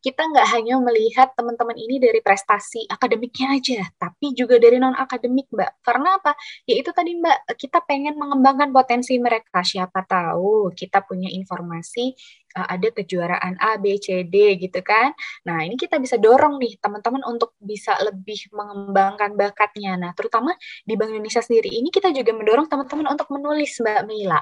Kita 0.00 0.22
nggak 0.28 0.46
hanya 0.56 0.74
melihat 0.80 1.32
teman-teman 1.32 1.76
ini 1.76 1.96
dari 2.00 2.20
prestasi 2.20 2.88
akademiknya 2.88 3.56
aja 3.56 3.80
tapi 3.96 4.32
juga 4.36 4.60
dari 4.60 4.76
non 4.76 4.92
akademik 4.92 5.48
mbak. 5.48 5.80
Karena 5.80 6.20
apa? 6.20 6.36
Ya 6.68 6.76
itu 6.76 6.92
tadi 6.92 7.16
mbak. 7.16 7.56
Kita 7.56 7.80
pengen 7.88 8.20
mengembangkan 8.20 8.68
potensi 8.70 9.16
mereka. 9.16 9.64
Siapa 9.64 10.04
tahu 10.04 10.76
kita 10.76 11.00
punya 11.08 11.32
informasi 11.32 12.12
ada 12.54 12.88
kejuaraan 12.90 13.54
A, 13.62 13.78
B, 13.78 13.98
C, 14.02 14.26
D 14.26 14.58
gitu 14.58 14.80
kan. 14.82 15.14
Nah, 15.46 15.62
ini 15.62 15.78
kita 15.78 16.02
bisa 16.02 16.18
dorong 16.18 16.58
nih 16.58 16.78
teman-teman 16.82 17.22
untuk 17.26 17.54
bisa 17.62 17.94
lebih 18.02 18.50
mengembangkan 18.50 19.38
bakatnya. 19.38 19.94
Nah, 19.94 20.10
terutama 20.14 20.54
di 20.82 20.98
Bank 20.98 21.14
Indonesia 21.14 21.42
sendiri 21.42 21.70
ini 21.70 21.88
kita 21.94 22.10
juga 22.10 22.34
mendorong 22.34 22.66
teman-teman 22.66 23.14
untuk 23.14 23.28
menulis 23.30 23.78
Mbak 23.78 24.02
Mila. 24.06 24.40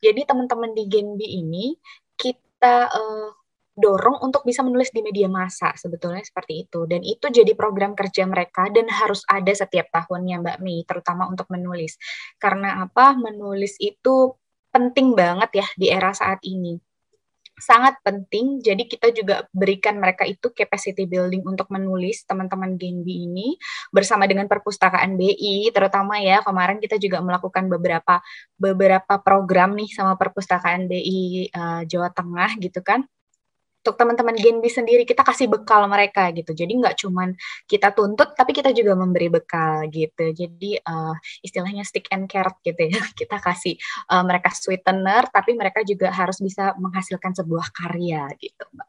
Jadi 0.00 0.20
teman-teman 0.28 0.70
di 0.76 0.84
Genbi 0.88 1.28
ini 1.40 1.66
kita 2.16 2.88
uh, 2.92 3.28
dorong 3.76 4.24
untuk 4.24 4.40
bisa 4.48 4.64
menulis 4.64 4.88
di 4.88 5.04
media 5.04 5.28
massa 5.28 5.76
sebetulnya 5.76 6.24
seperti 6.24 6.64
itu 6.64 6.88
dan 6.88 7.04
itu 7.04 7.28
jadi 7.28 7.52
program 7.52 7.92
kerja 7.92 8.24
mereka 8.24 8.72
dan 8.72 8.88
harus 8.88 9.20
ada 9.28 9.52
setiap 9.52 9.92
tahunnya 9.92 10.40
Mbak 10.40 10.58
Mei 10.64 10.80
terutama 10.88 11.28
untuk 11.28 11.44
menulis 11.52 12.00
karena 12.40 12.88
apa 12.88 13.12
menulis 13.20 13.76
itu 13.76 14.32
penting 14.72 15.12
banget 15.12 15.60
ya 15.60 15.66
di 15.76 15.92
era 15.92 16.16
saat 16.16 16.40
ini 16.40 16.80
sangat 17.56 17.96
penting. 18.04 18.60
Jadi 18.60 18.84
kita 18.84 19.08
juga 19.10 19.48
berikan 19.50 19.96
mereka 19.96 20.28
itu 20.28 20.52
capacity 20.52 21.08
building 21.08 21.42
untuk 21.48 21.72
menulis 21.72 22.22
teman-teman 22.28 22.76
Genbi 22.76 23.24
ini 23.24 23.56
bersama 23.90 24.28
dengan 24.28 24.44
perpustakaan 24.46 25.16
BI 25.16 25.72
terutama 25.72 26.20
ya 26.20 26.44
kemarin 26.44 26.78
kita 26.78 27.00
juga 27.00 27.24
melakukan 27.24 27.66
beberapa 27.66 28.20
beberapa 28.60 29.14
program 29.24 29.72
nih 29.74 29.88
sama 29.92 30.14
perpustakaan 30.20 30.86
BI 30.86 31.50
uh, 31.52 31.80
eh, 31.80 31.82
Jawa 31.88 32.12
Tengah 32.12 32.60
gitu 32.60 32.84
kan 32.84 33.04
untuk 33.86 34.02
teman-teman 34.02 34.34
Genbi 34.34 34.66
sendiri 34.66 35.06
kita 35.06 35.22
kasih 35.22 35.46
bekal 35.46 35.86
mereka 35.86 36.34
gitu. 36.34 36.50
Jadi 36.50 36.74
nggak 36.82 36.98
cuman 37.06 37.38
kita 37.70 37.94
tuntut, 37.94 38.34
tapi 38.34 38.50
kita 38.50 38.74
juga 38.74 38.98
memberi 38.98 39.30
bekal 39.30 39.86
gitu. 39.94 40.34
Jadi 40.34 40.82
uh, 40.82 41.14
istilahnya 41.46 41.86
stick 41.86 42.10
and 42.10 42.26
carrot 42.26 42.58
gitu 42.66 42.90
ya. 42.90 42.98
Kita 43.20 43.38
kasih 43.38 43.78
uh, 44.10 44.26
mereka 44.26 44.50
sweetener, 44.50 45.30
tapi 45.30 45.54
mereka 45.54 45.86
juga 45.86 46.10
harus 46.10 46.42
bisa 46.42 46.74
menghasilkan 46.82 47.30
sebuah 47.38 47.70
karya 47.70 48.26
gitu, 48.42 48.66
Mbak. 48.74 48.88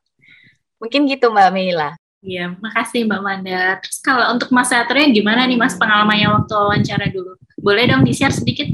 Mungkin 0.81 1.01
gitu 1.05 1.29
Mbak 1.29 1.49
Mila. 1.53 1.93
Iya, 2.25 2.57
makasih 2.57 3.05
Mbak 3.05 3.21
Manda. 3.21 3.77
Terus 3.85 4.01
kalau 4.01 4.33
untuk 4.33 4.49
Mas 4.49 4.73
Satria 4.73 5.05
gimana 5.13 5.45
nih 5.45 5.61
Mas 5.61 5.77
pengalamannya 5.77 6.33
waktu 6.33 6.53
wawancara 6.57 7.13
dulu? 7.13 7.37
Boleh 7.61 7.85
dong 7.85 8.01
di-share 8.01 8.33
sedikit? 8.33 8.73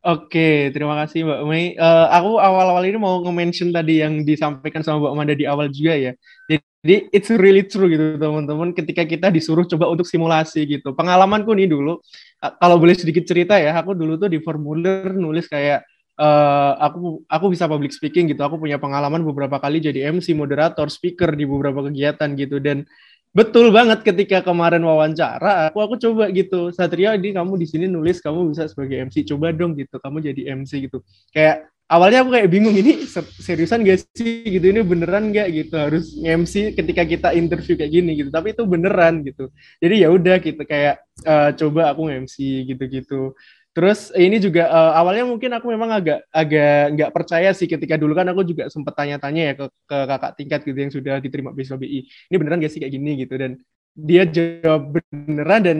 Oke, 0.00 0.72
terima 0.72 0.96
kasih 1.04 1.28
Mbak 1.28 1.40
Mei. 1.44 1.76
Uh, 1.76 2.08
aku 2.08 2.40
awal-awal 2.40 2.88
ini 2.88 2.96
mau 2.96 3.20
nge-mention 3.20 3.68
tadi 3.68 4.00
yang 4.00 4.24
disampaikan 4.24 4.80
sama 4.80 4.96
Mbak 5.04 5.12
Manda 5.12 5.34
di 5.36 5.44
awal 5.44 5.68
juga 5.68 5.92
ya. 5.92 6.12
Jadi 6.48 7.12
it's 7.12 7.28
really 7.28 7.60
true 7.68 7.84
gitu 7.92 8.16
teman-teman 8.16 8.72
ketika 8.72 9.04
kita 9.04 9.28
disuruh 9.28 9.68
coba 9.68 9.92
untuk 9.92 10.08
simulasi 10.08 10.64
gitu. 10.64 10.96
Pengalamanku 10.96 11.52
nih 11.52 11.68
dulu, 11.68 12.00
kalau 12.40 12.80
boleh 12.80 12.96
sedikit 12.96 13.28
cerita 13.28 13.60
ya, 13.60 13.76
aku 13.76 13.92
dulu 13.92 14.16
tuh 14.16 14.32
di 14.32 14.40
formulir 14.40 15.12
nulis 15.12 15.44
kayak 15.44 15.84
uh, 16.16 16.80
aku 16.80 17.20
aku 17.28 17.46
bisa 17.52 17.68
public 17.68 17.92
speaking 17.92 18.32
gitu. 18.32 18.40
Aku 18.40 18.56
punya 18.56 18.80
pengalaman 18.80 19.20
beberapa 19.20 19.60
kali 19.60 19.84
jadi 19.84 20.08
MC, 20.16 20.32
moderator, 20.32 20.88
speaker 20.88 21.36
di 21.36 21.44
beberapa 21.44 21.84
kegiatan 21.84 22.32
gitu 22.40 22.56
dan 22.56 22.88
betul 23.30 23.70
banget 23.70 24.02
ketika 24.02 24.42
kemarin 24.42 24.82
wawancara 24.82 25.70
aku 25.70 25.78
aku 25.78 25.94
coba 25.98 26.30
gitu. 26.34 26.74
Satria 26.74 27.14
ini 27.14 27.30
kamu 27.30 27.54
di 27.58 27.66
sini 27.66 27.86
nulis 27.86 28.18
kamu 28.18 28.50
bisa 28.50 28.66
sebagai 28.66 29.06
MC 29.06 29.26
coba 29.30 29.54
dong 29.54 29.78
gitu. 29.78 29.96
Kamu 30.02 30.18
jadi 30.18 30.56
MC 30.58 30.90
gitu. 30.90 31.02
Kayak 31.30 31.70
awalnya 31.90 32.22
aku 32.26 32.30
kayak 32.34 32.50
bingung 32.50 32.74
ini 32.74 33.06
seriusan 33.38 33.86
gak 33.86 34.02
sih? 34.14 34.46
Gitu 34.46 34.66
ini 34.74 34.82
beneran 34.82 35.30
gak? 35.30 35.48
Gitu 35.50 35.74
harus 35.78 36.14
MC 36.18 36.74
ketika 36.74 37.02
kita 37.06 37.28
interview 37.34 37.78
kayak 37.78 37.92
gini 37.94 38.18
gitu. 38.18 38.30
Tapi 38.34 38.54
itu 38.54 38.62
beneran 38.66 39.22
gitu. 39.22 39.50
Jadi 39.78 39.94
ya 40.02 40.08
udah 40.10 40.36
gitu. 40.42 40.62
Kayak 40.66 41.06
uh, 41.26 41.50
coba 41.54 41.94
aku 41.94 42.10
MC 42.10 42.66
gitu-gitu 42.66 43.34
Terus 43.70 44.10
ini 44.18 44.42
juga 44.42 44.66
uh, 44.66 44.98
awalnya 44.98 45.22
mungkin 45.22 45.54
aku 45.54 45.70
memang 45.70 45.94
agak 45.94 46.26
agak 46.34 46.90
nggak 46.98 47.10
percaya 47.14 47.54
sih 47.54 47.70
ketika 47.70 47.94
dulu 47.94 48.18
kan 48.18 48.26
aku 48.26 48.42
juga 48.42 48.66
sempat 48.66 48.98
tanya-tanya 48.98 49.42
ya 49.46 49.54
ke, 49.54 49.64
ke 49.86 49.96
kakak 50.10 50.32
tingkat 50.34 50.60
gitu 50.66 50.78
yang 50.78 50.92
sudah 50.92 51.14
diterima 51.22 51.54
beasiswa 51.54 51.78
BI. 51.78 52.02
Ini 52.02 52.36
beneran 52.36 52.58
gak 52.58 52.72
sih 52.74 52.82
kayak 52.82 52.94
gini 52.98 53.22
gitu? 53.22 53.38
Dan 53.38 53.62
dia 53.94 54.26
jawab 54.26 54.98
beneran 54.98 55.60
dan 55.62 55.78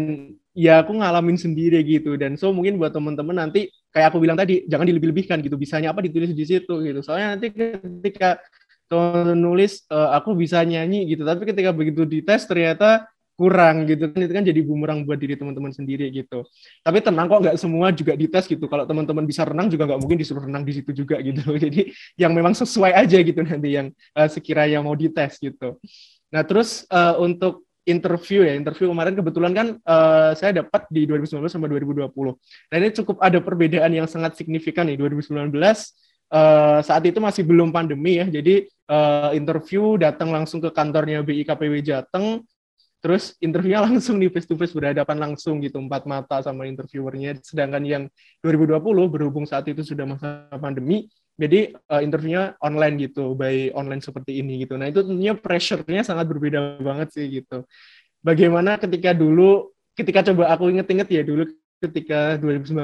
ya 0.54 0.86
aku 0.86 1.02
ngalamin 1.02 1.34
sendiri 1.34 1.82
gitu. 1.82 2.14
Dan 2.14 2.38
so 2.38 2.54
mungkin 2.54 2.78
buat 2.78 2.94
teman-teman 2.94 3.42
nanti 3.42 3.74
kayak 3.90 4.14
aku 4.14 4.22
bilang 4.22 4.38
tadi 4.38 4.62
jangan 4.70 4.86
dilebih-lebihkan 4.86 5.42
gitu. 5.42 5.58
Bisanya 5.58 5.90
apa 5.90 5.98
ditulis 6.06 6.30
di 6.30 6.46
situ 6.46 6.86
gitu. 6.86 7.02
Soalnya 7.02 7.34
nanti 7.34 7.50
ketika 7.50 8.38
nulis 9.34 9.82
uh, 9.90 10.14
aku 10.14 10.38
bisa 10.38 10.62
nyanyi 10.62 11.10
gitu. 11.10 11.26
Tapi 11.26 11.42
ketika 11.42 11.74
begitu 11.74 12.06
dites 12.06 12.46
ternyata 12.46 13.10
kurang 13.40 13.88
gitu 13.88 14.12
kan 14.12 14.20
itu 14.20 14.32
kan 14.36 14.44
jadi 14.44 14.60
bumerang 14.60 15.08
buat 15.08 15.16
diri 15.16 15.40
teman-teman 15.40 15.72
sendiri 15.72 16.12
gitu. 16.12 16.44
Tapi 16.84 17.00
tenang 17.00 17.24
kok 17.24 17.40
nggak 17.40 17.56
semua 17.56 17.88
juga 17.96 18.12
dites 18.12 18.44
gitu. 18.44 18.68
Kalau 18.68 18.84
teman-teman 18.84 19.24
bisa 19.24 19.48
renang 19.48 19.72
juga 19.72 19.88
nggak 19.88 20.00
mungkin 20.04 20.20
disuruh 20.20 20.44
renang 20.44 20.68
di 20.68 20.76
situ 20.76 20.92
juga 20.92 21.16
gitu. 21.24 21.40
Jadi 21.64 21.88
yang 22.20 22.36
memang 22.36 22.52
sesuai 22.52 22.92
aja 22.92 23.16
gitu 23.16 23.40
nanti 23.40 23.80
yang 23.80 23.88
uh, 24.12 24.28
sekiranya 24.28 24.84
mau 24.84 24.92
dites 24.92 25.40
gitu. 25.40 25.80
Nah 26.28 26.44
terus 26.44 26.84
uh, 26.92 27.16
untuk 27.16 27.64
interview 27.88 28.44
ya 28.44 28.52
interview 28.52 28.92
kemarin 28.92 29.16
kebetulan 29.16 29.52
kan 29.56 29.66
uh, 29.88 30.36
saya 30.36 30.60
dapat 30.60 30.84
di 30.92 31.08
2019 31.08 31.48
sama 31.48 31.64
2020 31.64 32.12
nah 32.68 32.76
ini 32.76 32.92
cukup 32.92 33.16
ada 33.24 33.40
perbedaan 33.40 33.88
yang 33.88 34.04
sangat 34.04 34.36
signifikan 34.36 34.84
nih. 34.84 35.00
2019 35.00 35.48
Uh, 36.30 36.78
saat 36.86 37.02
itu 37.10 37.18
masih 37.18 37.42
belum 37.42 37.74
pandemi 37.74 38.22
ya, 38.22 38.26
jadi 38.30 38.62
uh, 38.86 39.34
interview 39.34 39.98
datang 39.98 40.30
langsung 40.30 40.62
ke 40.62 40.70
kantornya 40.70 41.26
BIKPW 41.26 41.82
Jateng, 41.82 42.46
terus 43.00 43.34
interviewnya 43.40 43.82
langsung 43.88 44.20
nih 44.20 44.30
face 44.30 44.46
to 44.46 44.54
face 44.54 44.76
berhadapan 44.76 45.16
langsung 45.18 45.58
gitu 45.64 45.80
empat 45.80 46.04
mata 46.04 46.44
sama 46.44 46.68
interviewernya. 46.68 47.40
Sedangkan 47.40 47.82
yang 47.82 48.04
2020 48.44 48.80
berhubung 49.08 49.44
saat 49.48 49.66
itu 49.66 49.80
sudah 49.82 50.04
masa 50.04 50.46
pandemi 50.60 51.08
jadi 51.40 51.72
uh, 51.88 52.04
interviewnya 52.04 52.52
online 52.60 53.00
gitu 53.00 53.32
by 53.32 53.72
online 53.72 54.04
seperti 54.04 54.44
ini 54.44 54.68
gitu. 54.68 54.76
Nah 54.76 54.92
itu 54.92 55.00
tentunya 55.00 55.32
pressure-nya 55.32 56.04
sangat 56.04 56.28
berbeda 56.28 56.76
banget 56.84 57.16
sih 57.16 57.40
gitu. 57.40 57.64
Bagaimana 58.20 58.76
ketika 58.76 59.16
dulu 59.16 59.72
ketika 59.96 60.20
coba 60.30 60.52
aku 60.52 60.68
inget-inget 60.68 61.08
ya 61.08 61.24
dulu 61.24 61.48
ketika 61.80 62.36
2019 62.36 62.76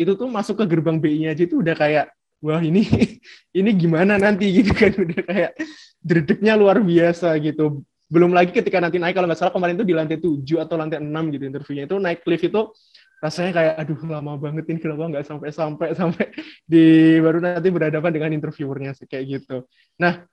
itu 0.00 0.12
tuh 0.16 0.28
masuk 0.32 0.64
ke 0.64 0.64
gerbang 0.64 0.96
BI-nya 0.96 1.36
aja 1.36 1.44
itu 1.44 1.60
udah 1.60 1.76
kayak 1.76 2.08
wah 2.40 2.60
ini 2.64 2.88
ini 3.58 3.70
gimana 3.76 4.16
nanti? 4.16 4.48
gitu 4.64 4.72
kan 4.72 4.96
udah 4.96 5.20
kayak 5.20 5.52
dredegnya 6.00 6.56
luar 6.56 6.80
biasa 6.80 7.36
gitu 7.44 7.84
belum 8.08 8.36
lagi 8.36 8.52
ketika 8.52 8.78
nanti 8.78 9.00
naik 9.00 9.16
kalau 9.16 9.26
nggak 9.26 9.40
salah 9.40 9.54
kemarin 9.54 9.80
itu 9.80 9.86
di 9.86 9.94
lantai 9.96 10.18
7 10.20 10.44
atau 10.60 10.76
lantai 10.76 11.00
6 11.00 11.34
gitu 11.34 11.44
interviewnya 11.48 11.84
itu 11.88 11.96
naik 11.96 12.20
lift 12.28 12.44
itu 12.44 12.62
rasanya 13.24 13.52
kayak 13.56 13.74
aduh 13.80 14.00
lama 14.04 14.36
banget 14.36 14.64
ini 14.68 14.78
kenapa 14.84 15.08
nggak 15.08 15.24
sampai 15.24 15.48
sampai 15.48 15.88
sampai 15.96 16.24
di 16.68 17.16
baru 17.24 17.40
nanti 17.40 17.68
berhadapan 17.72 18.10
dengan 18.12 18.30
interviewernya 18.36 18.92
sih 18.92 19.08
kayak 19.08 19.24
gitu. 19.40 19.64
Nah 19.96 20.28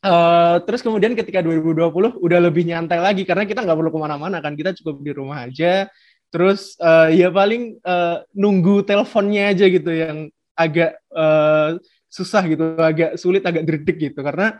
uh, 0.00 0.56
terus 0.64 0.80
kemudian 0.80 1.12
ketika 1.12 1.44
2020 1.44 2.16
udah 2.16 2.38
lebih 2.40 2.64
nyantai 2.64 3.04
lagi 3.04 3.28
karena 3.28 3.44
kita 3.44 3.60
nggak 3.60 3.76
perlu 3.76 3.92
ke 3.92 4.00
mana-mana 4.00 4.40
kan 4.40 4.56
kita 4.56 4.72
cukup 4.80 5.04
di 5.04 5.12
rumah 5.12 5.44
aja. 5.44 5.92
Terus 6.32 6.74
uh, 6.80 7.12
ya 7.12 7.28
paling 7.28 7.76
uh, 7.84 8.24
nunggu 8.32 8.82
teleponnya 8.88 9.52
aja 9.52 9.68
gitu 9.68 9.92
yang 9.92 10.32
agak 10.56 10.96
uh, 11.12 11.76
susah 12.08 12.42
gitu, 12.48 12.80
agak 12.80 13.20
sulit, 13.20 13.44
agak 13.44 13.62
dredeg 13.68 13.96
gitu 14.10 14.20
karena 14.24 14.56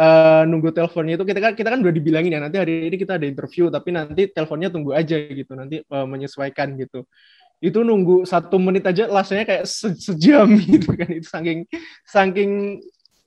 uh, 0.00 0.42
nunggu 0.48 0.72
teleponnya 0.72 1.20
itu 1.20 1.24
kita 1.28 1.40
kan 1.44 1.52
kita 1.52 1.68
kan 1.68 1.78
udah 1.84 1.92
dibilangin 1.92 2.32
ya 2.32 2.40
nanti 2.40 2.56
hari 2.56 2.88
ini 2.88 2.96
kita 2.96 3.20
ada 3.20 3.26
interview 3.28 3.68
tapi 3.68 3.92
nanti 3.92 4.32
teleponnya 4.32 4.72
tunggu 4.72 4.96
aja 4.96 5.16
gitu 5.16 5.52
nanti 5.52 5.84
uh, 5.84 6.06
menyesuaikan 6.08 6.74
gitu. 6.80 7.04
Itu 7.60 7.84
nunggu 7.84 8.24
satu 8.24 8.56
menit 8.56 8.88
aja 8.88 9.04
rasanya 9.04 9.44
kayak 9.44 9.64
se 9.68 9.92
sejam 10.00 10.48
gitu 10.72 10.96
kan 10.96 11.08
itu 11.12 11.28
saking 11.28 11.68
saking 12.08 12.80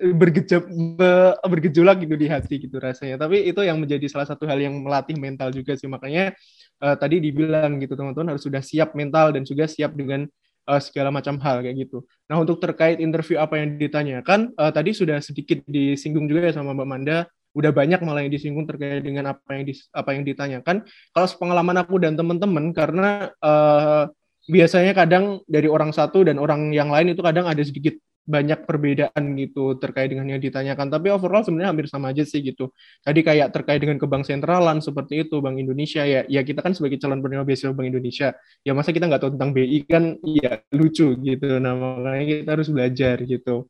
bergejolak 0.04 1.38
bergejolak 1.46 1.98
gitu 2.02 2.16
di 2.18 2.28
hati 2.28 2.56
gitu 2.66 2.82
rasanya. 2.82 3.22
Tapi 3.22 3.46
itu 3.46 3.62
yang 3.62 3.78
menjadi 3.78 4.10
salah 4.10 4.26
satu 4.26 4.50
hal 4.50 4.58
yang 4.58 4.74
melatih 4.82 5.16
mental 5.22 5.54
juga 5.54 5.78
sih 5.78 5.86
makanya 5.86 6.34
uh, 6.82 6.98
tadi 6.98 7.22
dibilang 7.22 7.78
gitu 7.78 7.94
teman-teman 7.94 8.34
harus 8.34 8.44
sudah 8.44 8.66
siap 8.66 8.98
mental 8.98 9.38
dan 9.38 9.46
juga 9.46 9.70
siap 9.70 9.94
dengan 9.94 10.26
uh, 10.68 10.82
segala 10.82 11.10
macam 11.12 11.40
hal 11.40 11.64
kayak 11.64 11.88
gitu. 11.88 12.04
Nah 12.28 12.40
untuk 12.40 12.60
terkait 12.60 13.00
interview 13.00 13.40
apa 13.40 13.60
yang 13.60 13.76
ditanyakan 13.76 14.52
uh, 14.56 14.72
tadi 14.72 14.96
sudah 14.96 15.20
sedikit 15.20 15.64
disinggung 15.68 16.28
juga 16.28 16.52
ya 16.52 16.54
sama 16.56 16.76
Mbak 16.76 16.88
Manda. 16.88 17.18
Udah 17.54 17.70
banyak 17.70 18.02
malah 18.02 18.26
yang 18.26 18.34
disinggung 18.34 18.66
terkait 18.66 19.06
dengan 19.06 19.30
apa 19.38 19.46
yang 19.54 19.70
di, 19.70 19.78
apa 19.94 20.10
yang 20.18 20.26
ditanyakan. 20.26 20.90
Kalau 21.14 21.28
pengalaman 21.38 21.78
aku 21.86 22.02
dan 22.02 22.18
teman-teman 22.18 22.74
karena 22.74 23.30
uh, 23.46 24.10
biasanya 24.50 24.98
kadang 24.98 25.40
dari 25.46 25.70
orang 25.70 25.94
satu 25.94 26.26
dan 26.26 26.42
orang 26.42 26.74
yang 26.74 26.90
lain 26.90 27.14
itu 27.14 27.22
kadang 27.22 27.46
ada 27.46 27.62
sedikit 27.62 27.94
banyak 28.24 28.64
perbedaan 28.64 29.24
gitu 29.36 29.76
terkait 29.80 30.08
dengan 30.12 30.28
yang 30.32 30.42
ditanyakan. 30.42 30.88
Tapi 30.88 31.12
overall 31.12 31.44
sebenarnya 31.44 31.76
hampir 31.76 31.88
sama 31.92 32.16
aja 32.16 32.24
sih 32.24 32.40
gitu. 32.40 32.72
Tadi 33.04 33.20
kayak 33.20 33.52
terkait 33.52 33.80
dengan 33.84 34.00
ke 34.00 34.08
bank 34.08 34.24
sentralan 34.28 34.80
seperti 34.80 35.28
itu, 35.28 35.44
Bank 35.44 35.60
Indonesia 35.60 36.04
ya, 36.08 36.24
ya 36.28 36.42
kita 36.42 36.64
kan 36.64 36.72
sebagai 36.72 36.98
calon 37.04 37.20
penerima 37.20 37.44
beasiswa 37.44 37.76
Bank 37.76 37.88
Indonesia, 37.92 38.28
ya 38.64 38.72
masa 38.72 38.90
kita 38.96 39.06
nggak 39.12 39.22
tahu 39.22 39.32
tentang 39.36 39.52
BI 39.52 39.80
kan 39.86 40.04
ya 40.24 40.64
lucu 40.72 41.16
gitu. 41.20 41.48
Nah 41.60 41.74
makanya 41.76 42.26
kita 42.44 42.50
harus 42.56 42.70
belajar 42.72 43.16
gitu. 43.28 43.68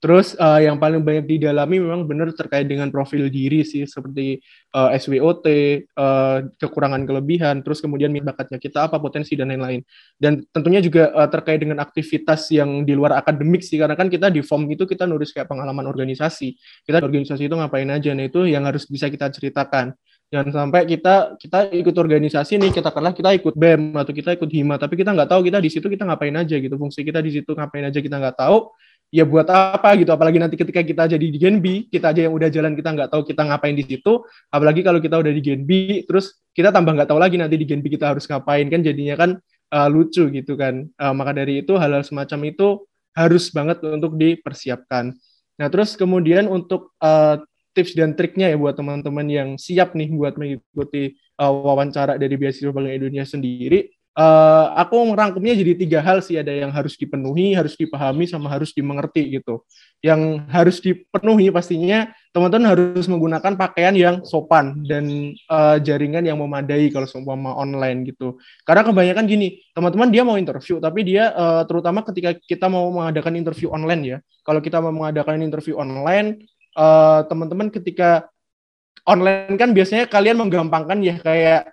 Terus 0.00 0.32
uh, 0.40 0.56
yang 0.64 0.80
paling 0.80 1.04
banyak 1.04 1.28
didalami 1.28 1.76
memang 1.76 2.08
benar 2.08 2.32
terkait 2.32 2.64
dengan 2.64 2.88
profil 2.88 3.28
diri 3.28 3.60
sih 3.68 3.84
seperti 3.84 4.40
uh, 4.72 4.88
eh, 4.88 4.96
SWOT, 4.96 5.44
uh, 5.44 5.52
eh, 5.52 6.38
kekurangan 6.56 7.04
kelebihan, 7.04 7.60
terus 7.60 7.84
kemudian 7.84 8.08
bakatnya 8.24 8.56
kita 8.56 8.88
apa 8.88 8.96
potensi 8.96 9.36
dan 9.36 9.52
lain-lain. 9.52 9.84
Dan 10.16 10.40
tentunya 10.56 10.80
juga 10.80 11.12
uh, 11.12 11.28
terkait 11.28 11.60
dengan 11.60 11.84
aktivitas 11.84 12.48
yang 12.48 12.88
di 12.88 12.96
luar 12.96 13.20
akademik 13.20 13.60
sih 13.60 13.76
karena 13.76 13.92
kan 13.92 14.08
kita 14.08 14.32
di 14.32 14.40
form 14.40 14.72
itu 14.72 14.88
kita 14.88 15.04
nulis 15.04 15.36
kayak 15.36 15.52
pengalaman 15.52 15.84
organisasi. 15.84 16.56
Kita 16.88 17.04
organisasi 17.04 17.44
itu 17.44 17.52
ngapain 17.52 17.92
aja 17.92 18.16
nah 18.16 18.24
itu 18.24 18.48
yang 18.48 18.64
harus 18.64 18.88
bisa 18.88 19.12
kita 19.12 19.28
ceritakan. 19.28 19.92
Jangan 20.32 20.48
sampai 20.48 20.88
kita 20.88 21.36
kita 21.36 21.74
ikut 21.76 21.92
organisasi 21.92 22.56
nih, 22.56 22.72
kita 22.72 22.88
katakanlah 22.88 23.12
kita 23.12 23.36
ikut 23.36 23.52
BEM 23.52 23.98
atau 24.00 24.14
kita 24.16 24.32
ikut 24.38 24.48
HIMA, 24.48 24.78
tapi 24.80 24.96
kita 24.96 25.10
nggak 25.12 25.28
tahu 25.28 25.42
kita 25.44 25.58
di 25.60 25.68
situ 25.68 25.90
kita 25.90 26.06
ngapain 26.06 26.32
aja 26.38 26.54
gitu, 26.54 26.78
fungsi 26.78 27.02
kita 27.02 27.18
di 27.18 27.34
situ 27.34 27.50
ngapain 27.50 27.84
aja 27.90 27.98
kita 27.98 28.16
nggak 28.16 28.38
tahu 28.38 28.70
ya 29.10 29.26
buat 29.26 29.46
apa 29.50 29.98
gitu. 29.98 30.10
Apalagi 30.14 30.38
nanti 30.38 30.54
ketika 30.56 30.80
kita 30.80 31.10
jadi 31.10 31.26
di 31.26 31.38
Gen 31.38 31.58
B 31.58 31.90
kita 31.90 32.14
aja 32.14 32.30
yang 32.30 32.34
udah 32.34 32.48
jalan 32.48 32.78
kita 32.78 32.94
nggak 32.94 33.10
tahu 33.10 33.22
kita 33.26 33.42
ngapain 33.44 33.74
di 33.74 33.84
situ. 33.84 34.22
Apalagi 34.48 34.80
kalau 34.86 35.02
kita 35.02 35.18
udah 35.18 35.32
di 35.34 35.42
Gen 35.42 35.66
B 35.66 36.02
terus 36.06 36.38
kita 36.54 36.70
tambah 36.70 36.94
nggak 36.94 37.10
tahu 37.10 37.20
lagi 37.20 37.36
nanti 37.36 37.58
di 37.58 37.66
Gen 37.66 37.82
B 37.82 37.90
kita 37.90 38.14
harus 38.14 38.24
ngapain 38.30 38.70
kan 38.70 38.80
jadinya 38.80 39.14
kan 39.18 39.30
uh, 39.74 39.88
lucu 39.90 40.30
gitu 40.30 40.54
kan. 40.54 40.86
Uh, 40.96 41.12
maka 41.12 41.36
dari 41.36 41.66
itu 41.66 41.76
hal-hal 41.76 42.06
semacam 42.06 42.48
itu 42.48 42.86
harus 43.12 43.50
banget 43.50 43.82
untuk 43.84 44.14
dipersiapkan. 44.14 45.12
Nah 45.58 45.68
terus 45.68 45.98
kemudian 45.98 46.46
untuk 46.46 46.94
uh, 47.02 47.42
tips 47.74 47.94
dan 47.94 48.14
triknya 48.18 48.50
ya 48.50 48.56
buat 48.58 48.74
teman-teman 48.74 49.26
yang 49.26 49.48
siap 49.58 49.94
nih 49.94 50.10
buat 50.14 50.34
mengikuti 50.38 51.14
uh, 51.38 51.50
wawancara 51.50 52.18
dari 52.18 52.34
beasiswa 52.34 52.70
Bank 52.74 52.90
Indonesia 52.90 53.38
sendiri 53.38 53.90
uh, 54.20 54.64
aku 54.76 55.00
merangkumnya 55.08 55.56
jadi 55.56 55.72
tiga 55.80 55.98
hal 56.04 56.20
sih 56.20 56.36
ada 56.36 56.52
yang 56.52 56.68
harus 56.68 56.94
dipenuhi, 57.00 57.56
harus 57.56 57.74
dipahami, 57.74 58.28
sama 58.28 58.52
harus 58.52 58.76
dimengerti 58.76 59.40
gitu. 59.40 59.64
Yang 60.04 60.44
harus 60.52 60.76
dipenuhi 60.80 61.48
pastinya 61.48 62.12
teman-teman 62.30 62.72
harus 62.76 63.06
menggunakan 63.10 63.52
pakaian 63.58 63.94
yang 63.96 64.16
sopan 64.22 64.86
dan 64.86 65.34
uh, 65.50 65.76
jaringan 65.82 66.22
yang 66.22 66.38
memadai 66.38 66.92
kalau 66.92 67.08
seumpama 67.08 67.56
online 67.56 68.06
gitu. 68.06 68.36
Karena 68.62 68.84
kebanyakan 68.84 69.24
gini, 69.26 69.64
teman-teman 69.72 70.08
dia 70.12 70.22
mau 70.22 70.36
interview, 70.36 70.78
tapi 70.78 71.00
dia 71.02 71.32
uh, 71.32 71.62
terutama 71.64 72.04
ketika 72.04 72.36
kita 72.36 72.68
mau 72.68 72.86
mengadakan 72.92 73.34
interview 73.40 73.72
online 73.72 74.02
ya. 74.04 74.18
Kalau 74.44 74.60
kita 74.60 74.78
mau 74.78 74.92
mengadakan 74.92 75.40
interview 75.40 75.80
online, 75.80 76.44
uh, 76.76 77.24
teman-teman 77.26 77.72
ketika 77.72 78.28
online 79.08 79.56
kan 79.56 79.72
biasanya 79.72 80.04
kalian 80.06 80.36
menggampangkan 80.38 80.98
ya 81.00 81.16
kayak 81.18 81.72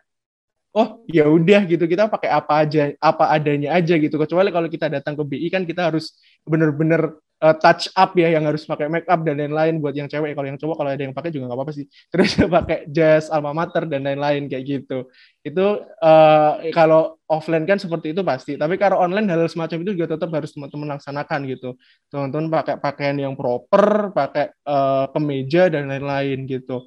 oh 0.78 1.02
ya 1.10 1.26
udah 1.26 1.66
gitu 1.66 1.90
kita 1.90 2.06
pakai 2.06 2.30
apa 2.30 2.54
aja 2.62 2.94
apa 3.02 3.34
adanya 3.34 3.74
aja 3.74 3.98
gitu. 3.98 4.16
Kecuali 4.22 4.54
kalau 4.54 4.70
kita 4.70 4.86
datang 4.94 5.18
ke 5.18 5.24
BI 5.26 5.48
kan 5.50 5.66
kita 5.66 5.90
harus 5.90 6.14
bener-bener 6.46 7.18
uh, 7.42 7.56
touch 7.58 7.90
up 7.98 8.14
ya 8.14 8.30
yang 8.30 8.46
harus 8.46 8.62
pakai 8.62 8.86
make 8.86 9.10
up 9.10 9.26
dan 9.26 9.42
lain-lain 9.42 9.82
buat 9.82 9.98
yang 9.98 10.06
cewek. 10.06 10.38
Kalau 10.38 10.48
yang 10.48 10.62
cowok 10.62 10.76
kalau 10.78 10.90
ada 10.94 11.02
yang 11.02 11.18
pakai 11.18 11.34
juga 11.34 11.50
nggak 11.50 11.58
apa-apa 11.58 11.74
sih. 11.74 11.86
Terus 12.14 12.30
pakai 12.46 12.86
jas 12.94 13.34
alma 13.34 13.58
mater 13.58 13.90
dan 13.90 14.06
lain-lain 14.06 14.46
kayak 14.46 14.64
gitu. 14.70 15.10
Itu 15.42 15.66
uh, 15.82 16.54
kalau 16.78 17.18
offline 17.26 17.66
kan 17.66 17.82
seperti 17.82 18.14
itu 18.14 18.22
pasti. 18.22 18.54
Tapi 18.54 18.78
kalau 18.78 19.02
online 19.02 19.26
hal 19.34 19.50
semacam 19.50 19.82
itu 19.82 19.98
juga 19.98 20.14
tetap 20.14 20.30
harus 20.30 20.54
teman-teman 20.54 20.94
laksanakan 20.94 21.40
gitu. 21.50 21.70
Teman-teman 22.14 22.54
pakai 22.54 22.76
pakaian 22.78 23.18
yang 23.18 23.34
proper 23.34 24.14
pakai 24.14 24.54
uh, 24.70 25.10
kemeja 25.10 25.74
dan 25.74 25.90
lain-lain 25.90 26.46
gitu 26.46 26.86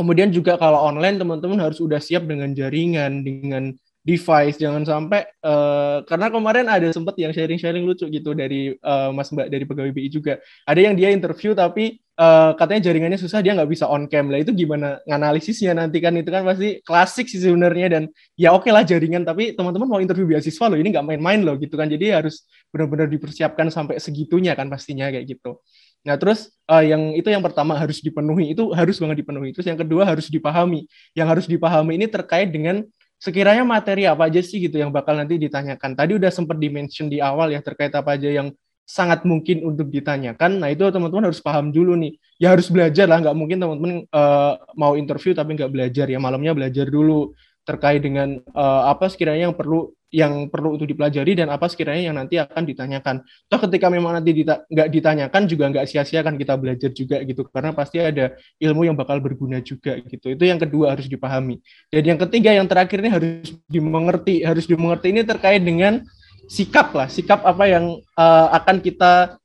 Kemudian 0.00 0.32
juga 0.32 0.56
kalau 0.56 0.80
online 0.80 1.20
teman-teman 1.20 1.60
harus 1.60 1.76
udah 1.76 2.00
siap 2.00 2.24
dengan 2.24 2.56
jaringan, 2.56 3.20
dengan 3.20 3.76
device. 4.00 4.56
Jangan 4.56 4.88
sampai 4.88 5.28
uh, 5.44 6.00
karena 6.08 6.32
kemarin 6.32 6.66
ada 6.72 6.88
sempat 6.88 7.20
yang 7.20 7.36
sharing-sharing 7.36 7.84
lucu 7.84 8.08
gitu 8.08 8.32
dari 8.32 8.72
uh, 8.80 9.12
Mas 9.12 9.28
Mbak 9.28 9.52
dari 9.52 9.64
pegawai 9.68 9.92
BI 9.92 10.08
juga. 10.08 10.40
Ada 10.64 10.80
yang 10.80 10.94
dia 10.96 11.12
interview 11.12 11.52
tapi 11.52 12.00
uh, 12.16 12.56
katanya 12.56 12.88
jaringannya 12.88 13.20
susah 13.20 13.44
dia 13.44 13.52
nggak 13.52 13.68
bisa 13.68 13.84
on 13.92 14.08
cam 14.08 14.32
lah 14.32 14.40
itu 14.40 14.56
gimana 14.56 15.04
nganalisisnya 15.04 15.76
nanti 15.76 16.00
kan? 16.00 16.16
Itu 16.16 16.32
kan 16.32 16.48
pasti 16.48 16.80
klasik 16.80 17.28
sih 17.28 17.44
sebenarnya 17.44 18.00
dan 18.00 18.02
ya 18.40 18.56
oke 18.56 18.64
okay 18.64 18.72
lah 18.72 18.88
jaringan. 18.88 19.28
Tapi 19.28 19.52
teman-teman 19.52 19.84
mau 19.84 20.00
interview 20.00 20.24
beasiswa 20.32 20.64
loh 20.64 20.80
ini 20.80 20.96
nggak 20.96 21.04
main-main 21.04 21.44
loh 21.44 21.60
gitu 21.60 21.76
kan. 21.76 21.92
Jadi 21.92 22.08
harus 22.08 22.48
benar-benar 22.72 23.12
dipersiapkan 23.12 23.68
sampai 23.68 24.00
segitunya 24.00 24.56
kan 24.56 24.72
pastinya 24.72 25.12
kayak 25.12 25.28
gitu 25.28 25.60
Nah, 26.00 26.16
terus 26.16 26.48
uh, 26.64 26.80
yang 26.80 27.12
itu 27.12 27.28
yang 27.28 27.44
pertama 27.44 27.76
harus 27.76 28.00
dipenuhi, 28.00 28.56
itu 28.56 28.72
harus 28.72 28.96
banget 28.96 29.20
dipenuhi. 29.20 29.52
Terus 29.52 29.68
yang 29.68 29.76
kedua 29.76 30.08
harus 30.08 30.32
dipahami. 30.32 30.88
Yang 31.12 31.26
harus 31.28 31.46
dipahami 31.46 32.00
ini 32.00 32.06
terkait 32.08 32.48
dengan 32.48 32.84
sekiranya 33.20 33.68
materi 33.68 34.08
apa 34.08 34.32
aja 34.32 34.40
sih 34.40 34.64
gitu 34.64 34.80
yang 34.80 34.88
bakal 34.88 35.12
nanti 35.12 35.36
ditanyakan. 35.36 35.92
Tadi 35.92 36.16
udah 36.16 36.32
sempat 36.32 36.56
dimention 36.56 37.12
di 37.12 37.20
awal 37.20 37.52
ya 37.52 37.60
terkait 37.60 37.92
apa 37.92 38.16
aja 38.16 38.32
yang 38.32 38.48
sangat 38.88 39.22
mungkin 39.22 39.62
untuk 39.62 39.86
ditanyakan. 39.92 40.58
Nah, 40.58 40.72
itu 40.72 40.82
teman-teman 40.88 41.30
harus 41.30 41.38
paham 41.38 41.70
dulu 41.70 41.94
nih. 41.94 42.16
Ya 42.42 42.50
harus 42.50 42.66
belajar 42.72 43.06
lah, 43.06 43.20
nggak 43.22 43.36
mungkin 43.36 43.60
teman-teman 43.60 43.92
uh, 44.10 44.58
mau 44.74 44.96
interview 44.96 45.36
tapi 45.36 45.54
nggak 45.54 45.70
belajar 45.70 46.06
ya. 46.08 46.18
Malamnya 46.18 46.56
belajar 46.56 46.88
dulu 46.88 47.36
terkait 47.64 48.00
dengan 48.00 48.40
uh, 48.56 48.90
apa 48.90 49.06
sekiranya 49.12 49.50
yang 49.50 49.56
perlu 49.56 49.92
yang 50.10 50.50
perlu 50.50 50.74
untuk 50.74 50.90
dipelajari 50.90 51.38
dan 51.38 51.54
apa 51.54 51.70
sekiranya 51.70 52.10
yang 52.10 52.16
nanti 52.18 52.34
akan 52.34 52.66
ditanyakan. 52.66 53.22
Toh 53.46 53.60
ketika 53.62 53.86
memang 53.86 54.18
nanti 54.18 54.42
dita 54.42 54.66
ditanyakan 54.66 55.46
juga 55.46 55.70
nggak 55.70 55.86
sia-sia 55.86 56.26
kan 56.26 56.34
kita 56.34 56.58
belajar 56.58 56.90
juga 56.90 57.22
gitu 57.22 57.46
karena 57.46 57.70
pasti 57.70 58.02
ada 58.02 58.34
ilmu 58.58 58.90
yang 58.90 58.98
bakal 58.98 59.22
berguna 59.22 59.62
juga 59.62 59.94
gitu. 60.02 60.34
Itu 60.34 60.42
yang 60.42 60.58
kedua 60.58 60.98
harus 60.98 61.06
dipahami. 61.06 61.62
Dan 61.94 62.02
yang 62.02 62.18
ketiga 62.26 62.50
yang 62.50 62.66
terakhir 62.66 62.98
ini 62.98 63.10
harus 63.10 63.54
dimengerti. 63.70 64.42
Harus 64.42 64.66
dimengerti 64.66 65.14
ini 65.14 65.22
terkait 65.22 65.62
dengan 65.62 66.02
sikap 66.50 66.90
lah, 66.90 67.06
sikap 67.06 67.46
apa 67.46 67.70
yang 67.70 68.02
uh, 68.18 68.48
akan 68.50 68.82
kita 68.82 69.38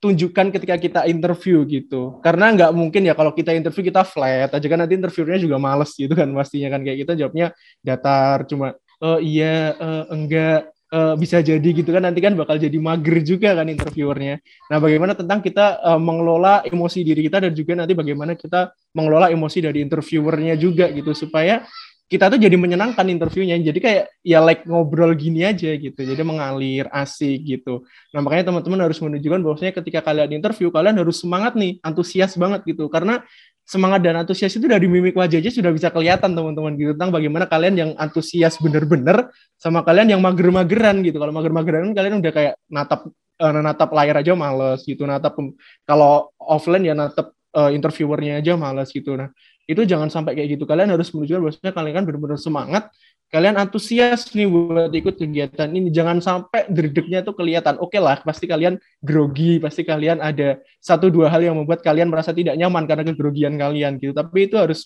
tunjukkan 0.00 0.48
ketika 0.56 0.76
kita 0.80 1.00
interview 1.06 1.62
gitu. 1.68 2.18
Karena 2.24 2.50
nggak 2.56 2.72
mungkin 2.72 3.04
ya 3.04 3.12
kalau 3.12 3.36
kita 3.36 3.52
interview 3.52 3.84
kita 3.84 4.02
flat 4.02 4.50
aja 4.50 4.66
kan 4.66 4.78
nanti 4.80 4.96
interviewnya 4.96 5.38
juga 5.38 5.56
males 5.60 5.92
gitu 5.92 6.16
kan 6.16 6.26
pastinya 6.32 6.72
kan 6.72 6.80
kayak 6.80 6.98
kita 7.04 7.12
jawabnya 7.20 7.52
datar 7.84 8.48
cuma 8.48 8.74
oh 9.04 9.20
iya 9.20 9.76
uh, 9.76 10.04
enggak 10.08 10.72
uh, 10.90 11.14
bisa 11.16 11.40
jadi 11.40 11.64
gitu 11.64 11.90
kan 11.92 12.02
nanti 12.04 12.20
kan 12.20 12.34
bakal 12.34 12.58
jadi 12.58 12.76
mager 12.76 13.22
juga 13.22 13.54
kan 13.54 13.66
interviewernya. 13.68 14.42
Nah, 14.72 14.78
bagaimana 14.82 15.12
tentang 15.14 15.40
kita 15.40 15.78
uh, 15.80 16.00
mengelola 16.00 16.66
emosi 16.66 17.06
diri 17.06 17.26
kita 17.26 17.44
dan 17.48 17.52
juga 17.54 17.72
nanti 17.78 17.94
bagaimana 17.94 18.34
kita 18.34 18.74
mengelola 18.96 19.30
emosi 19.30 19.58
dari 19.64 19.84
interviewernya 19.84 20.54
juga 20.58 20.90
gitu 20.90 21.14
supaya 21.14 21.64
kita 22.10 22.26
tuh 22.26 22.42
jadi 22.42 22.58
menyenangkan 22.58 23.06
interviewnya. 23.06 23.54
Jadi 23.62 23.78
kayak 23.78 24.04
ya 24.26 24.42
like 24.42 24.66
ngobrol 24.66 25.14
gini 25.14 25.46
aja 25.46 25.78
gitu. 25.78 25.94
Jadi 25.94 26.18
mengalir 26.26 26.90
asik 26.90 27.46
gitu. 27.46 27.86
Nah 28.10 28.18
makanya 28.18 28.50
teman-teman 28.50 28.82
harus 28.82 28.98
menunjukkan 28.98 29.40
bahwasanya 29.46 29.72
ketika 29.78 30.02
kalian 30.02 30.42
interview 30.42 30.74
kalian 30.74 30.98
harus 30.98 31.22
semangat 31.22 31.54
nih 31.54 31.78
antusias 31.86 32.34
banget 32.34 32.66
gitu. 32.66 32.90
Karena 32.90 33.22
semangat 33.62 34.02
dan 34.02 34.26
antusias 34.26 34.50
itu 34.50 34.66
dari 34.66 34.90
mimik 34.90 35.14
wajahnya 35.14 35.54
sudah 35.54 35.70
bisa 35.70 35.94
kelihatan 35.94 36.34
teman-teman 36.34 36.74
gitu. 36.74 36.98
Tentang 36.98 37.14
bagaimana 37.14 37.46
kalian 37.46 37.74
yang 37.78 37.90
antusias 37.94 38.58
bener-bener 38.58 39.30
sama 39.54 39.86
kalian 39.86 40.18
yang 40.18 40.20
mager-mageran 40.20 41.06
gitu. 41.06 41.22
Kalau 41.22 41.30
mager-mageran 41.30 41.94
kalian 41.94 42.18
udah 42.18 42.32
kayak 42.34 42.54
natap 42.66 43.06
uh, 43.38 43.52
natap 43.54 43.94
layar 43.94 44.18
aja 44.18 44.34
males 44.34 44.82
gitu. 44.82 45.06
Natap 45.06 45.38
kalau 45.86 46.34
offline 46.42 46.90
ya 46.90 46.98
natap 46.98 47.30
uh, 47.54 47.70
interviewernya 47.70 48.42
aja 48.42 48.58
males 48.58 48.90
gitu. 48.90 49.14
Nah 49.14 49.30
itu 49.70 49.86
jangan 49.86 50.10
sampai 50.10 50.34
kayak 50.34 50.58
gitu. 50.58 50.66
Kalian 50.66 50.90
harus 50.90 51.14
menunjukkan 51.14 51.40
bahwasanya 51.46 51.72
kalian 51.72 51.94
kan 51.94 52.04
benar-benar 52.10 52.40
semangat. 52.42 52.84
Kalian 53.30 53.54
antusias 53.62 54.26
nih 54.34 54.50
buat 54.50 54.90
ikut 54.90 55.14
kegiatan 55.14 55.70
ini. 55.70 55.94
Jangan 55.94 56.18
sampai 56.18 56.66
derdeknya 56.66 57.22
tuh 57.22 57.38
kelihatan. 57.38 57.78
Oke 57.78 57.94
okay 57.94 58.00
lah 58.02 58.18
pasti 58.26 58.50
kalian 58.50 58.74
grogi 58.98 59.62
pasti 59.62 59.86
kalian 59.86 60.18
ada 60.18 60.58
satu 60.82 61.06
dua 61.14 61.30
hal 61.30 61.46
yang 61.46 61.54
membuat 61.54 61.86
kalian 61.86 62.10
merasa 62.10 62.34
tidak 62.34 62.58
nyaman 62.58 62.90
karena 62.90 63.06
kegrogian 63.06 63.54
kalian 63.54 64.02
gitu. 64.02 64.10
Tapi 64.10 64.50
itu 64.50 64.58
harus 64.58 64.82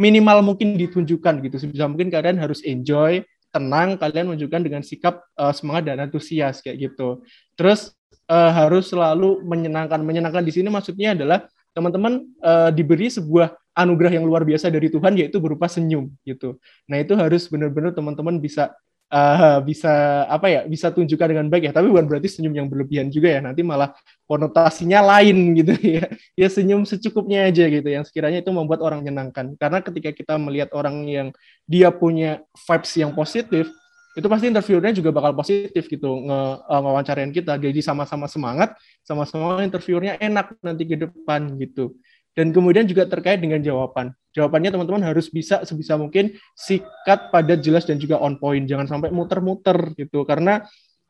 minimal 0.00 0.38
mungkin 0.40 0.80
ditunjukkan 0.80 1.44
gitu. 1.44 1.56
Sebisa 1.60 1.84
mungkin 1.84 2.08
kalian 2.08 2.40
harus 2.40 2.64
enjoy 2.64 3.20
tenang 3.52 4.00
kalian 4.00 4.32
menunjukkan 4.32 4.60
dengan 4.64 4.80
sikap 4.80 5.20
uh, 5.36 5.52
semangat 5.52 5.92
dan 5.92 6.08
antusias 6.08 6.64
kayak 6.64 6.88
gitu. 6.88 7.20
Terus 7.56 7.92
uh, 8.32 8.52
harus 8.52 8.88
selalu 8.88 9.44
menyenangkan. 9.44 10.00
Menyenangkan 10.00 10.40
di 10.40 10.52
sini 10.56 10.72
maksudnya 10.72 11.12
adalah 11.12 11.44
teman-teman 11.76 12.24
uh, 12.40 12.72
diberi 12.72 13.12
sebuah 13.12 13.52
anugerah 13.76 14.16
yang 14.16 14.24
luar 14.24 14.42
biasa 14.48 14.72
dari 14.72 14.88
Tuhan 14.88 15.20
yaitu 15.20 15.36
berupa 15.36 15.68
senyum 15.68 16.08
gitu. 16.24 16.56
Nah, 16.88 16.96
itu 16.96 17.12
harus 17.12 17.44
benar-benar 17.52 17.92
teman-teman 17.92 18.40
bisa 18.40 18.72
uh, 19.12 19.58
bisa 19.62 20.24
apa 20.26 20.46
ya 20.50 20.60
bisa 20.66 20.90
tunjukkan 20.90 21.28
dengan 21.30 21.46
baik 21.46 21.70
ya 21.70 21.72
tapi 21.74 21.90
bukan 21.90 22.06
berarti 22.10 22.28
senyum 22.30 22.54
yang 22.54 22.66
berlebihan 22.66 23.08
juga 23.10 23.38
ya 23.38 23.40
nanti 23.42 23.62
malah 23.62 23.94
konotasinya 24.26 25.02
lain 25.02 25.36
gitu 25.62 25.74
ya 25.82 26.06
ya 26.34 26.48
senyum 26.50 26.82
secukupnya 26.82 27.46
aja 27.46 27.66
gitu 27.70 27.86
yang 27.86 28.02
sekiranya 28.02 28.42
itu 28.42 28.50
membuat 28.50 28.82
orang 28.82 29.02
menyenangkan 29.02 29.54
karena 29.58 29.78
ketika 29.82 30.10
kita 30.10 30.34
melihat 30.40 30.70
orang 30.74 31.06
yang 31.06 31.28
dia 31.66 31.90
punya 31.94 32.42
vibes 32.66 32.92
yang 32.98 33.12
positif 33.14 33.70
itu 34.16 34.32
pasti 34.32 34.48
interviewernya 34.48 34.96
juga 34.96 35.12
bakal 35.12 35.36
positif 35.36 35.92
gitu 35.92 36.24
nge 36.24 36.40
uh, 36.64 36.80
ngewawancarain 36.80 37.28
kita. 37.36 37.60
Jadi 37.60 37.84
sama-sama 37.84 38.24
semangat, 38.24 38.72
sama-sama 39.04 39.60
interviewernya 39.60 40.16
enak 40.16 40.56
nanti 40.64 40.88
ke 40.88 40.96
depan 40.96 41.52
gitu. 41.60 41.92
Dan 42.36 42.52
kemudian 42.52 42.84
juga 42.84 43.08
terkait 43.08 43.40
dengan 43.40 43.64
jawaban. 43.64 44.12
Jawabannya 44.36 44.68
teman-teman 44.68 45.00
harus 45.08 45.32
bisa 45.32 45.64
sebisa 45.64 45.96
mungkin 45.96 46.36
sikat, 46.52 47.32
padat, 47.32 47.64
jelas 47.64 47.88
dan 47.88 47.96
juga 47.96 48.20
on 48.20 48.36
point. 48.36 48.68
Jangan 48.68 48.84
sampai 48.84 49.08
muter-muter 49.08 49.96
gitu. 49.96 50.28
Karena 50.28 50.60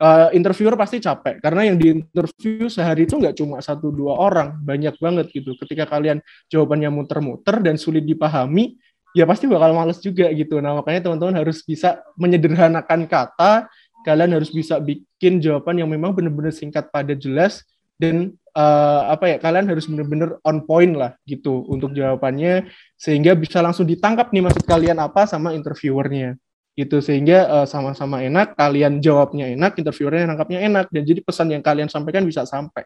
uh, 0.01 0.29
interviewer 0.33 0.77
pasti 0.77 1.01
capek 1.01 1.41
karena 1.41 1.69
yang 1.69 1.77
diinterview 1.77 2.69
sehari 2.69 3.05
itu 3.09 3.17
nggak 3.17 3.35
cuma 3.37 3.61
satu 3.61 3.89
dua 3.89 4.17
orang 4.17 4.57
banyak 4.61 4.95
banget 4.97 5.29
gitu 5.33 5.57
ketika 5.65 5.89
kalian 5.89 6.21
jawabannya 6.49 6.89
muter-muter 6.93 7.61
dan 7.61 7.75
sulit 7.77 8.05
dipahami 8.05 8.77
ya 9.17 9.25
pasti 9.25 9.49
bakal 9.49 9.73
males 9.73 9.97
juga 10.01 10.29
gitu 10.33 10.61
nah 10.61 10.77
makanya 10.77 11.09
teman-teman 11.09 11.41
harus 11.41 11.65
bisa 11.65 12.01
menyederhanakan 12.17 13.09
kata 13.09 13.65
kalian 14.05 14.37
harus 14.39 14.53
bisa 14.53 14.79
bikin 14.79 15.41
jawaban 15.41 15.81
yang 15.81 15.89
memang 15.89 16.13
benar-benar 16.13 16.53
singkat 16.53 16.87
padat 16.93 17.19
jelas 17.19 17.65
dan 17.97 18.33
uh, 18.57 19.01
apa 19.13 19.25
ya 19.33 19.37
kalian 19.37 19.69
harus 19.69 19.85
benar-benar 19.85 20.41
on 20.41 20.65
point 20.65 20.93
lah 20.97 21.13
gitu 21.29 21.65
untuk 21.69 21.93
jawabannya 21.93 22.69
sehingga 22.97 23.37
bisa 23.37 23.61
langsung 23.61 23.85
ditangkap 23.85 24.33
nih 24.33 24.45
maksud 24.45 24.65
kalian 24.65 24.97
apa 24.97 25.29
sama 25.29 25.53
interviewernya 25.53 26.37
gitu. 26.77 27.01
Sehingga 27.01 27.49
uh, 27.49 27.67
sama-sama 27.69 28.21
enak 28.21 28.53
kalian 28.57 29.01
jawabnya 29.01 29.49
enak 29.49 29.77
interviewernya 29.77 30.29
nangkapnya 30.29 30.59
enak 30.65 30.85
dan 30.93 31.01
jadi 31.05 31.21
pesan 31.25 31.53
yang 31.53 31.65
kalian 31.65 31.89
sampaikan 31.89 32.25
bisa 32.25 32.45
sampai. 32.45 32.85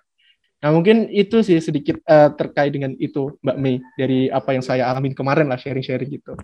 Nah 0.61 0.69
mungkin 0.69 1.09
itu 1.09 1.41
sih 1.41 1.57
sedikit 1.59 1.99
uh, 2.05 2.31
terkait 2.37 2.71
dengan 2.71 2.93
itu 2.95 3.35
Mbak 3.43 3.57
Mei 3.57 3.81
dari 3.99 4.31
apa 4.31 4.55
yang 4.55 4.63
saya 4.63 4.87
alamin 4.87 5.11
kemarin 5.11 5.49
lah 5.49 5.57
sharing-sharing 5.57 6.07
gitu. 6.07 6.37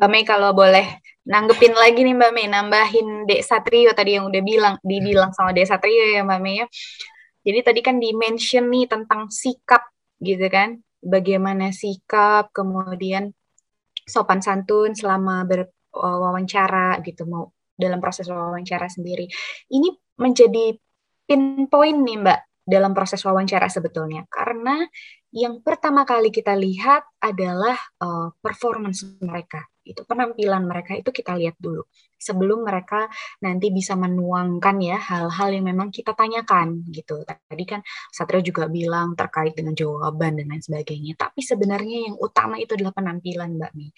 Mbak 0.00 0.08
Mei 0.08 0.24
kalau 0.24 0.56
boleh 0.56 0.98
nanggepin 1.28 1.76
lagi 1.76 2.00
nih 2.00 2.16
Mbak 2.16 2.32
Mei 2.32 2.48
nambahin 2.48 3.28
Dek 3.28 3.44
Satrio 3.44 3.92
tadi 3.92 4.16
yang 4.16 4.26
udah 4.32 4.42
bilang 4.42 4.74
dibilang 4.80 5.30
sama 5.36 5.52
Dek 5.52 5.68
Satrio 5.68 6.08
ya 6.08 6.24
Mbak 6.24 6.40
Mei 6.40 6.64
ya 6.64 6.66
jadi 7.40 7.60
tadi 7.64 7.80
kan 7.80 7.96
di 7.96 8.12
mention 8.12 8.68
nih 8.68 8.86
tentang 8.90 9.32
sikap 9.32 9.88
gitu 10.20 10.46
kan. 10.52 10.76
Bagaimana 11.00 11.72
sikap 11.72 12.52
kemudian 12.52 13.32
sopan 14.04 14.44
santun 14.44 14.92
selama 14.92 15.48
ber, 15.48 15.72
wawancara 15.96 17.00
gitu 17.00 17.24
mau 17.24 17.48
dalam 17.72 17.96
proses 17.98 18.28
wawancara 18.28 18.86
sendiri. 18.92 19.24
Ini 19.72 19.88
menjadi 20.20 20.76
pinpoint 21.24 21.98
nih 22.04 22.18
Mbak 22.20 22.40
dalam 22.68 22.92
proses 22.92 23.24
wawancara 23.24 23.72
sebetulnya. 23.72 24.28
Karena 24.28 24.84
yang 25.32 25.64
pertama 25.64 26.04
kali 26.04 26.28
kita 26.28 26.52
lihat 26.52 27.06
adalah 27.24 27.78
uh, 28.04 28.28
performance 28.44 29.00
mereka 29.24 29.64
itu 29.90 30.02
penampilan 30.06 30.62
mereka 30.64 30.94
itu 30.94 31.10
kita 31.10 31.34
lihat 31.36 31.58
dulu. 31.58 31.82
Sebelum 32.20 32.62
mereka 32.68 33.08
nanti 33.42 33.72
bisa 33.72 33.96
menuangkan 33.96 34.76
ya 34.84 34.96
hal-hal 35.00 35.48
yang 35.56 35.64
memang 35.72 35.88
kita 35.90 36.12
tanyakan 36.14 36.84
gitu. 36.92 37.24
Tadi 37.26 37.64
kan 37.66 37.80
Satria 38.12 38.44
juga 38.44 38.68
bilang 38.70 39.18
terkait 39.18 39.56
dengan 39.56 39.74
jawaban 39.74 40.38
dan 40.38 40.46
lain 40.52 40.62
sebagainya. 40.62 41.16
Tapi 41.18 41.40
sebenarnya 41.42 42.12
yang 42.12 42.16
utama 42.20 42.60
itu 42.60 42.76
adalah 42.76 42.94
penampilan 42.94 43.56
Mbak 43.56 43.72
Mi. 43.74 43.88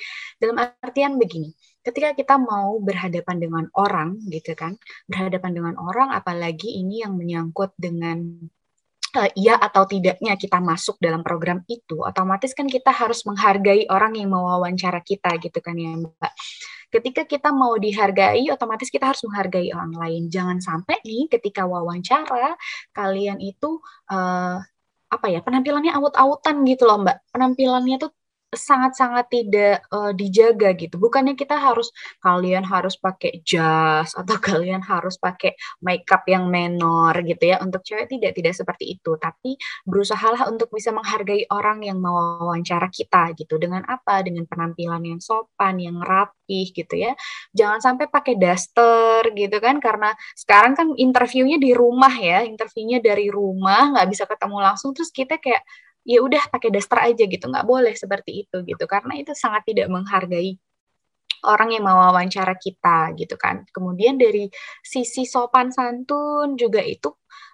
Dalam 0.41 0.57
artian 0.57 1.21
begini 1.21 1.53
ketika 1.83 2.15
kita 2.15 2.35
mau 2.39 2.79
berhadapan 2.79 3.37
dengan 3.43 3.65
orang 3.75 4.23
gitu 4.31 4.55
kan 4.55 4.79
berhadapan 5.11 5.51
dengan 5.51 5.75
orang 5.83 6.15
apalagi 6.15 6.79
ini 6.79 7.03
yang 7.03 7.19
menyangkut 7.19 7.75
dengan 7.75 8.23
uh, 9.17 9.31
iya 9.37 9.57
atau 9.61 9.85
tidaknya 9.85 10.35
kita 10.37 10.59
masuk 10.59 10.97
dalam 10.99 11.21
program 11.21 11.61
itu, 11.69 12.01
otomatis 12.01 12.53
kan 12.57 12.67
kita 12.69 12.91
harus 12.91 13.25
menghargai 13.29 13.89
orang 13.89 14.17
yang 14.17 14.33
mau 14.33 14.45
wawancara 14.57 15.01
kita 15.05 15.37
gitu 15.41 15.59
kan 15.61 15.77
ya 15.77 15.97
Mbak. 15.97 16.33
Ketika 16.93 17.23
kita 17.25 17.49
mau 17.57 17.73
dihargai, 17.81 18.45
otomatis 18.53 18.93
kita 18.93 19.09
harus 19.13 19.25
menghargai 19.25 19.73
orang 19.73 19.97
lain. 19.97 20.23
Jangan 20.29 20.61
sampai 20.61 21.01
nih 21.09 21.25
ketika 21.33 21.65
wawancara 21.65 22.53
kalian 22.93 23.41
itu 23.41 23.81
uh, 24.13 24.61
apa 25.13 25.27
ya 25.29 25.41
penampilannya 25.45 25.93
awut-awutan 25.93 26.65
gitu 26.69 26.85
loh 26.89 27.01
Mbak. 27.01 27.33
Penampilannya 27.33 27.97
tuh 28.01 28.13
sangat-sangat 28.53 29.27
tidak 29.33 29.81
uh, 29.89 30.13
dijaga 30.13 30.77
gitu. 30.77 31.01
Bukannya 31.01 31.33
kita 31.33 31.57
harus 31.57 31.89
kalian 32.21 32.63
harus 32.69 33.01
pakai 33.01 33.41
jas 33.43 34.13
atau 34.13 34.37
kalian 34.49 34.85
harus 34.85 35.17
pakai 35.17 35.57
makeup 35.81 36.23
yang 36.29 36.53
menor 36.53 37.17
gitu 37.25 37.49
ya. 37.49 37.65
Untuk 37.65 37.81
cewek 37.83 38.13
tidak 38.13 38.37
tidak 38.37 38.53
seperti 38.53 39.01
itu, 39.01 39.17
tapi 39.17 39.57
berusahalah 39.89 40.53
untuk 40.53 40.69
bisa 40.69 40.93
menghargai 40.93 41.49
orang 41.49 41.81
yang 41.81 41.99
mau 41.99 42.45
wawancara 42.45 42.93
kita 42.93 43.33
gitu. 43.41 43.57
Dengan 43.57 43.89
apa? 43.89 44.21
Dengan 44.21 44.45
penampilan 44.45 45.01
yang 45.01 45.21
sopan, 45.25 45.81
yang 45.81 45.99
rapih 46.05 46.71
gitu 46.77 46.95
ya. 46.95 47.17
Jangan 47.57 47.81
sampai 47.81 48.07
pakai 48.13 48.37
daster 48.37 49.33
gitu 49.33 49.57
kan 49.65 49.81
karena 49.81 50.13
sekarang 50.37 50.77
kan 50.77 50.93
interviewnya 51.01 51.57
di 51.57 51.73
rumah 51.73 52.13
ya, 52.13 52.45
interviewnya 52.45 53.01
dari 53.01 53.33
rumah 53.33 53.97
nggak 53.97 54.09
bisa 54.13 54.25
ketemu 54.29 54.57
langsung 54.61 54.93
terus 54.93 55.09
kita 55.09 55.41
kayak 55.41 55.65
ya 56.03 56.19
udah 56.23 56.51
pakai 56.51 56.71
daster 56.75 56.99
aja 57.03 57.25
gitu 57.27 57.45
nggak 57.49 57.67
boleh 57.67 57.95
seperti 57.95 58.47
itu 58.47 58.57
gitu. 58.67 58.85
Karena 58.91 59.19
itu 59.19 59.33
sangat 59.35 59.63
tidak 59.69 59.89
menghargai 59.91 60.59
orang 61.47 61.75
yang 61.75 61.85
mau 61.87 61.99
wawancara 62.11 62.55
kita 62.59 63.15
gitu 63.19 63.35
kan. 63.39 63.67
Kemudian 63.75 64.15
dari 64.19 64.47
sisi 64.83 65.27
sopan 65.27 65.75
santun 65.75 66.55
juga 66.55 66.79
itu 66.83 67.11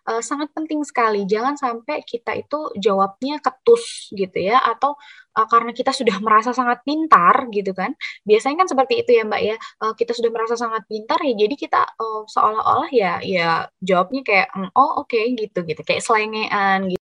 uh, 0.08 0.20
sangat 0.20 0.52
penting 0.52 0.84
sekali. 0.84 1.24
Jangan 1.24 1.56
sampai 1.56 2.04
kita 2.04 2.36
itu 2.36 2.72
jawabnya 2.76 3.40
ketus 3.40 4.12
gitu 4.12 4.38
ya 4.38 4.60
atau 4.60 4.96
uh, 5.36 5.46
karena 5.48 5.72
kita 5.72 5.92
sudah 5.96 6.20
merasa 6.20 6.52
sangat 6.52 6.84
pintar 6.84 7.48
gitu 7.52 7.72
kan. 7.72 7.96
Biasanya 8.28 8.64
kan 8.64 8.68
seperti 8.68 8.94
itu 9.04 9.10
ya 9.16 9.22
mbak 9.24 9.42
ya. 9.44 9.56
Uh, 9.80 9.92
kita 9.96 10.12
sudah 10.12 10.30
merasa 10.32 10.54
sangat 10.60 10.84
pintar 10.88 11.18
ya 11.24 11.32
jadi 11.36 11.54
kita 11.56 11.80
uh, 11.96 12.22
seolah-olah 12.28 12.90
ya 12.92 13.20
ya 13.24 13.68
jawabnya 13.80 14.22
kayak 14.24 14.48
mm, 14.52 14.70
oh 14.76 15.00
oke 15.04 15.08
okay, 15.08 15.32
gitu 15.32 15.64
gitu. 15.64 15.80
Kayak 15.84 16.04
selengean 16.04 16.92
gitu 16.92 17.07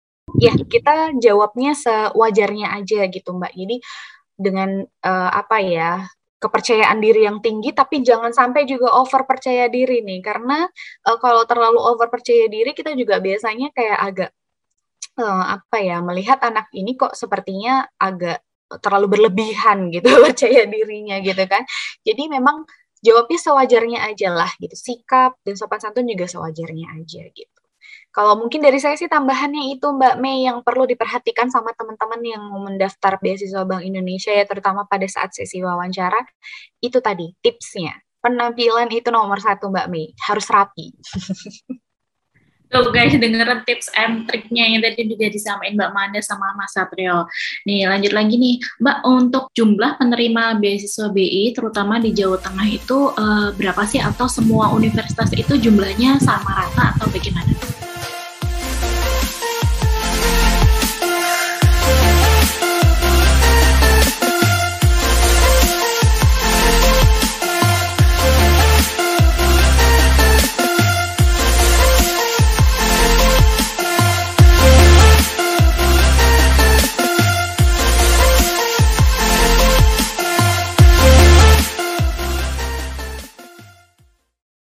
ya 0.43 0.53
kita 0.59 1.15
jawabnya 1.23 1.73
sewajarnya 1.79 2.75
aja 2.75 3.07
gitu 3.07 3.31
Mbak. 3.39 3.53
Jadi 3.55 3.77
dengan 4.35 4.83
uh, 4.83 5.31
apa 5.31 5.63
ya 5.63 5.91
kepercayaan 6.43 6.99
diri 6.99 7.23
yang 7.31 7.39
tinggi 7.39 7.71
tapi 7.71 8.03
jangan 8.03 8.35
sampai 8.35 8.67
juga 8.67 8.91
over 8.99 9.23
percaya 9.23 9.71
diri 9.71 10.03
nih. 10.03 10.19
Karena 10.19 10.67
uh, 11.07 11.19
kalau 11.23 11.47
terlalu 11.47 11.79
over 11.79 12.11
percaya 12.11 12.51
diri 12.51 12.75
kita 12.75 12.91
juga 12.99 13.23
biasanya 13.23 13.71
kayak 13.71 13.99
agak 14.03 14.31
uh, 15.23 15.45
apa 15.63 15.79
ya 15.79 16.03
melihat 16.03 16.43
anak 16.43 16.67
ini 16.75 16.99
kok 16.99 17.15
sepertinya 17.15 17.87
agak 18.03 18.43
terlalu 18.83 19.07
berlebihan 19.19 19.87
gitu 19.95 20.11
percaya 20.11 20.67
dirinya 20.67 21.23
gitu 21.23 21.45
kan. 21.47 21.63
Jadi 22.03 22.23
memang 22.27 22.67
jawabnya 22.99 23.39
sewajarnya 23.39 23.99
aja 24.11 24.35
lah 24.35 24.51
gitu. 24.59 24.75
Sikap 24.75 25.39
dan 25.47 25.55
sopan 25.55 25.79
santun 25.79 26.11
juga 26.11 26.27
sewajarnya 26.27 26.99
aja 26.99 27.23
gitu 27.31 27.62
kalau 28.13 28.37
mungkin 28.37 28.61
dari 28.61 28.77
saya 28.77 28.95
sih 28.95 29.09
tambahannya 29.09 29.73
itu 29.73 29.89
Mbak 29.89 30.21
Mei 30.21 30.45
yang 30.45 30.61
perlu 30.61 30.85
diperhatikan 30.85 31.49
sama 31.49 31.73
teman-teman 31.73 32.21
yang 32.21 32.43
mau 32.45 32.61
mendaftar 32.61 33.17
beasiswa 33.19 33.65
Bank 33.65 33.83
Indonesia 33.83 34.31
ya 34.31 34.45
terutama 34.45 34.85
pada 34.85 35.09
saat 35.09 35.33
sesi 35.33 35.65
wawancara 35.65 36.21
itu 36.85 37.01
tadi 37.01 37.33
tipsnya 37.41 37.97
penampilan 38.23 38.93
itu 38.95 39.09
nomor 39.11 39.41
satu 39.43 39.73
Mbak 39.73 39.87
Mei 39.91 40.15
harus 40.29 40.47
rapi. 40.47 40.95
Tuh 42.73 42.89
guys, 42.89 43.13
dengerin 43.13 43.69
tips 43.69 43.93
and 43.93 44.25
triknya 44.25 44.65
yang 44.65 44.81
tadi 44.81 45.05
juga 45.05 45.29
disampaikan 45.29 45.77
Mbak 45.77 45.93
Manda 45.93 46.21
sama 46.25 46.57
Mas 46.57 46.73
Satrio. 46.73 47.29
Nih 47.69 47.85
lanjut 47.85 48.17
lagi 48.17 48.41
nih, 48.41 48.57
Mbak 48.81 48.99
untuk 49.05 49.45
jumlah 49.53 50.01
penerima 50.01 50.57
beasiswa 50.57 51.13
BI 51.13 51.53
terutama 51.53 52.01
di 52.01 52.17
Jawa 52.17 52.41
Tengah 52.41 52.69
itu 52.73 53.13
uh, 53.13 53.53
berapa 53.53 53.85
sih 53.85 54.01
atau 54.01 54.25
semua 54.25 54.73
universitas 54.73 55.29
itu 55.37 55.61
jumlahnya 55.61 56.17
sama 56.25 56.65
rata 56.65 56.97
atau 56.97 57.13
bagaimana? 57.13 57.52